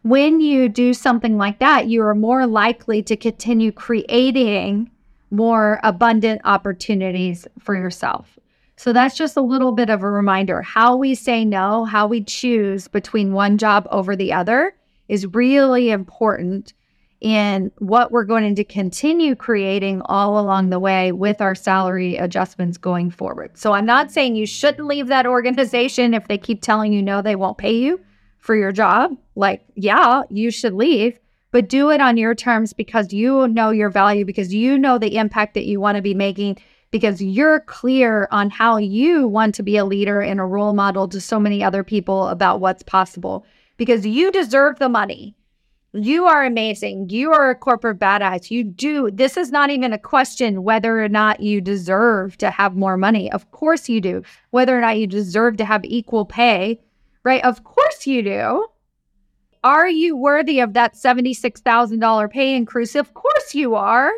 When 0.02 0.40
you 0.40 0.68
do 0.68 0.94
something 0.94 1.36
like 1.36 1.58
that, 1.58 1.88
you 1.88 2.02
are 2.02 2.14
more 2.14 2.46
likely 2.46 3.02
to 3.02 3.16
continue 3.16 3.72
creating 3.72 4.92
more 5.32 5.80
abundant 5.82 6.40
opportunities 6.44 7.48
for 7.58 7.74
yourself. 7.74 8.38
So 8.76 8.92
that's 8.92 9.16
just 9.16 9.36
a 9.36 9.40
little 9.40 9.72
bit 9.72 9.90
of 9.90 10.02
a 10.02 10.10
reminder. 10.10 10.62
How 10.62 10.96
we 10.96 11.14
say 11.14 11.44
no, 11.44 11.84
how 11.84 12.06
we 12.06 12.22
choose 12.22 12.88
between 12.88 13.32
one 13.32 13.58
job 13.58 13.88
over 13.90 14.14
the 14.14 14.32
other 14.32 14.74
is 15.08 15.26
really 15.26 15.90
important. 15.90 16.74
in 17.20 17.72
what 17.78 18.12
we're 18.12 18.24
going 18.24 18.54
to 18.54 18.64
continue 18.64 19.34
creating 19.34 20.02
all 20.04 20.38
along 20.38 20.70
the 20.70 20.78
way 20.78 21.12
with 21.12 21.40
our 21.40 21.54
salary 21.54 22.16
adjustments 22.16 22.76
going 22.76 23.10
forward. 23.10 23.56
So 23.56 23.72
I'm 23.72 23.86
not 23.86 24.12
saying 24.12 24.36
you 24.36 24.46
shouldn't 24.46 24.86
leave 24.86 25.08
that 25.08 25.26
organization 25.26 26.14
if 26.14 26.28
they 26.28 26.38
keep 26.38 26.60
telling 26.60 26.92
you 26.92 27.02
no, 27.02 27.22
they 27.22 27.36
won't 27.36 27.58
pay 27.58 27.74
you 27.74 28.00
for 28.38 28.54
your 28.54 28.72
job. 28.72 29.16
Like, 29.34 29.64
yeah, 29.74 30.22
you 30.30 30.50
should 30.50 30.74
leave, 30.74 31.18
but 31.52 31.68
do 31.68 31.90
it 31.90 32.00
on 32.00 32.16
your 32.16 32.34
terms 32.34 32.72
because 32.72 33.12
you 33.12 33.48
know 33.48 33.70
your 33.70 33.90
value, 33.90 34.24
because 34.24 34.52
you 34.52 34.78
know 34.78 34.98
the 34.98 35.16
impact 35.16 35.54
that 35.54 35.64
you 35.64 35.80
want 35.80 35.96
to 35.96 36.02
be 36.02 36.14
making, 36.14 36.58
because 36.90 37.22
you're 37.22 37.60
clear 37.60 38.28
on 38.30 38.50
how 38.50 38.76
you 38.76 39.26
want 39.28 39.54
to 39.56 39.62
be 39.62 39.76
a 39.76 39.84
leader 39.84 40.20
and 40.20 40.40
a 40.40 40.44
role 40.44 40.72
model 40.72 41.08
to 41.08 41.20
so 41.20 41.38
many 41.38 41.62
other 41.62 41.84
people 41.84 42.28
about 42.28 42.60
what's 42.60 42.82
possible, 42.82 43.44
because 43.76 44.06
you 44.06 44.30
deserve 44.32 44.78
the 44.78 44.88
money 44.88 45.36
you 45.96 46.26
are 46.26 46.44
amazing. 46.44 47.08
You 47.08 47.32
are 47.32 47.50
a 47.50 47.54
corporate 47.54 47.98
badass. 47.98 48.50
You 48.50 48.64
do. 48.64 49.10
This 49.10 49.36
is 49.36 49.50
not 49.50 49.70
even 49.70 49.92
a 49.92 49.98
question 49.98 50.62
whether 50.62 51.02
or 51.02 51.08
not 51.08 51.40
you 51.40 51.60
deserve 51.60 52.36
to 52.38 52.50
have 52.50 52.76
more 52.76 52.96
money. 52.96 53.32
Of 53.32 53.50
course 53.50 53.88
you 53.88 54.00
do. 54.00 54.22
Whether 54.50 54.76
or 54.76 54.80
not 54.80 54.98
you 54.98 55.06
deserve 55.06 55.56
to 55.56 55.64
have 55.64 55.84
equal 55.84 56.24
pay, 56.24 56.80
right? 57.24 57.42
Of 57.42 57.64
course 57.64 58.06
you 58.06 58.22
do. 58.22 58.66
Are 59.64 59.88
you 59.88 60.16
worthy 60.16 60.60
of 60.60 60.74
that 60.74 60.94
$76,000 60.94 62.30
pay 62.30 62.54
increase? 62.54 62.94
Of 62.94 63.14
course 63.14 63.54
you 63.54 63.74
are. 63.74 64.12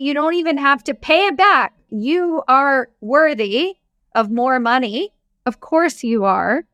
You 0.00 0.14
don't 0.14 0.32
even 0.32 0.56
have 0.56 0.82
to 0.84 0.94
pay 0.94 1.26
it 1.26 1.36
back. 1.36 1.74
You 1.90 2.42
are 2.48 2.88
worthy 3.02 3.74
of 4.14 4.30
more 4.30 4.58
money. 4.58 5.12
Of 5.44 5.60
course 5.60 6.02
you 6.02 6.24
are. 6.24 6.64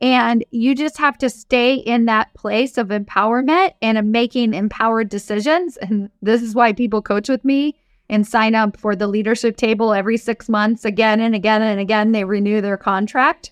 And 0.00 0.44
you 0.52 0.76
just 0.76 0.96
have 0.98 1.18
to 1.18 1.28
stay 1.28 1.74
in 1.74 2.04
that 2.04 2.32
place 2.34 2.78
of 2.78 2.88
empowerment 2.88 3.72
and 3.82 3.98
of 3.98 4.04
making 4.04 4.54
empowered 4.54 5.08
decisions. 5.08 5.76
And 5.76 6.08
this 6.22 6.40
is 6.40 6.54
why 6.54 6.72
people 6.72 7.02
coach 7.02 7.28
with 7.28 7.44
me 7.44 7.74
and 8.08 8.24
sign 8.24 8.54
up 8.54 8.76
for 8.76 8.94
the 8.94 9.08
leadership 9.08 9.56
table 9.56 9.92
every 9.92 10.16
six 10.16 10.48
months 10.48 10.84
again 10.84 11.18
and 11.18 11.34
again 11.34 11.62
and 11.62 11.80
again. 11.80 12.12
They 12.12 12.22
renew 12.22 12.60
their 12.60 12.76
contract 12.76 13.50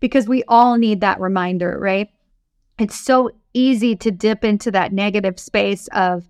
because 0.00 0.26
we 0.26 0.44
all 0.48 0.78
need 0.78 1.02
that 1.02 1.20
reminder, 1.20 1.78
right? 1.78 2.08
It's 2.78 2.98
so 2.98 3.32
easy 3.52 3.96
to 3.96 4.10
dip 4.10 4.44
into 4.44 4.70
that 4.70 4.94
negative 4.94 5.38
space 5.38 5.88
of, 5.88 6.24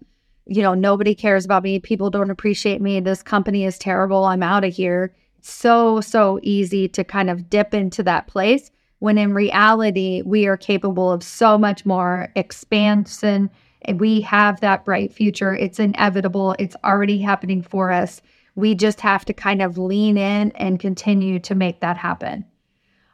you 0.47 0.63
know, 0.63 0.75
nobody 0.75 1.15
cares 1.15 1.45
about 1.45 1.65
me. 1.65 1.79
People 1.79 2.11
don't 2.11 2.31
appreciate 2.31 2.81
me. 2.81 3.01
This 3.01 3.23
company 3.23 3.65
is 3.65 3.79
terrible. 3.79 4.25
I'm 4.25 4.43
out 4.43 4.65
of 4.65 4.75
here. 4.75 5.15
so, 5.41 6.01
so 6.01 6.41
easy 6.43 6.89
to 6.89 7.05
kind 7.05 7.31
of 7.31 7.49
dip 7.51 7.73
into 7.75 8.03
that 8.03 8.27
place 8.27 8.71
when 8.99 9.19
in 9.19 9.35
reality, 9.35 10.23
we 10.25 10.47
are 10.47 10.57
capable 10.57 11.13
of 11.13 11.23
so 11.23 11.59
much 11.59 11.85
more 11.85 12.29
expansion. 12.35 13.51
And 13.83 14.01
we 14.01 14.21
have 14.23 14.61
that 14.61 14.85
bright 14.85 15.13
future. 15.13 15.55
It's 15.55 15.79
inevitable, 15.79 16.57
it's 16.59 16.77
already 16.83 17.19
happening 17.19 17.63
for 17.63 17.93
us. 17.93 18.23
We 18.55 18.75
just 18.75 19.01
have 19.03 19.25
to 19.27 19.35
kind 19.35 19.61
of 19.61 19.79
lean 19.79 20.17
in 20.17 20.51
and 20.53 20.81
continue 20.81 21.39
to 21.41 21.55
make 21.55 21.81
that 21.81 21.97
happen. 21.97 22.45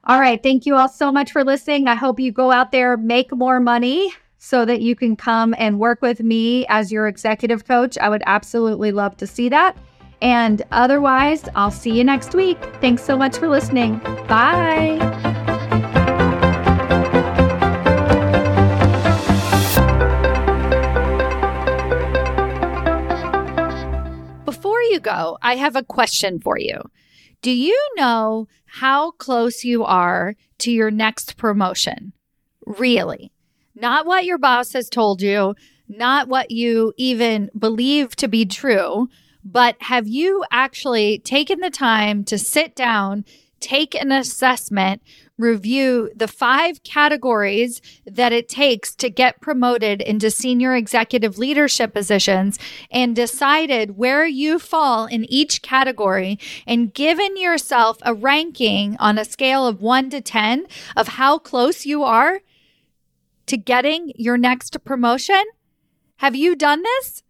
All 0.04 0.20
right. 0.20 0.42
Thank 0.42 0.66
you 0.66 0.76
all 0.76 0.88
so 0.88 1.12
much 1.12 1.30
for 1.30 1.44
listening. 1.44 1.88
I 1.88 1.94
hope 1.94 2.18
you 2.18 2.32
go 2.32 2.50
out 2.50 2.72
there, 2.72 2.96
make 2.96 3.32
more 3.32 3.60
money 3.60 4.12
so 4.44 4.64
that 4.64 4.80
you 4.80 4.96
can 4.96 5.14
come 5.14 5.54
and 5.56 5.78
work 5.78 6.02
with 6.02 6.18
me 6.18 6.66
as 6.66 6.90
your 6.90 7.06
executive 7.06 7.64
coach. 7.64 7.96
I 7.98 8.08
would 8.08 8.24
absolutely 8.26 8.90
love 8.90 9.16
to 9.18 9.26
see 9.26 9.48
that. 9.50 9.76
And 10.20 10.62
otherwise, 10.72 11.44
I'll 11.54 11.70
see 11.70 11.96
you 11.96 12.02
next 12.02 12.34
week. 12.34 12.58
Thanks 12.80 13.04
so 13.04 13.16
much 13.16 13.36
for 13.36 13.46
listening. 13.48 13.98
Bye. 14.26 14.98
Before 24.44 24.82
you 24.82 24.98
go, 24.98 25.38
I 25.40 25.54
have 25.54 25.76
a 25.76 25.84
question 25.84 26.40
for 26.40 26.58
you. 26.58 26.80
Do 27.42 27.52
you 27.52 27.78
know 27.94 28.48
how 28.66 29.12
close 29.12 29.62
you 29.62 29.84
are 29.84 30.34
to 30.58 30.72
your 30.72 30.90
next 30.90 31.36
promotion? 31.36 32.12
Really? 32.66 33.30
Not 33.74 34.06
what 34.06 34.24
your 34.24 34.38
boss 34.38 34.72
has 34.74 34.88
told 34.88 35.22
you, 35.22 35.54
not 35.88 36.28
what 36.28 36.50
you 36.50 36.92
even 36.96 37.50
believe 37.58 38.14
to 38.16 38.28
be 38.28 38.44
true, 38.44 39.08
but 39.44 39.76
have 39.80 40.06
you 40.06 40.44
actually 40.50 41.18
taken 41.20 41.60
the 41.60 41.70
time 41.70 42.22
to 42.24 42.38
sit 42.38 42.74
down, 42.74 43.24
take 43.60 43.94
an 43.94 44.12
assessment, 44.12 45.02
review 45.38 46.10
the 46.14 46.28
five 46.28 46.82
categories 46.82 47.80
that 48.06 48.32
it 48.32 48.48
takes 48.48 48.94
to 48.94 49.10
get 49.10 49.40
promoted 49.40 50.00
into 50.00 50.30
senior 50.30 50.74
executive 50.76 51.38
leadership 51.38 51.92
positions 51.92 52.58
and 52.90 53.16
decided 53.16 53.96
where 53.96 54.26
you 54.26 54.58
fall 54.58 55.06
in 55.06 55.24
each 55.24 55.62
category 55.62 56.38
and 56.66 56.94
given 56.94 57.36
yourself 57.36 57.98
a 58.02 58.14
ranking 58.14 58.96
on 58.98 59.18
a 59.18 59.24
scale 59.24 59.66
of 59.66 59.80
one 59.80 60.10
to 60.10 60.20
10 60.20 60.66
of 60.96 61.08
how 61.08 61.38
close 61.38 61.86
you 61.86 62.04
are 62.04 62.40
to 63.46 63.56
getting 63.56 64.12
your 64.16 64.36
next 64.36 64.82
promotion? 64.84 65.42
Have 66.16 66.36
you 66.36 66.54
done 66.54 66.82
this? 66.82 67.22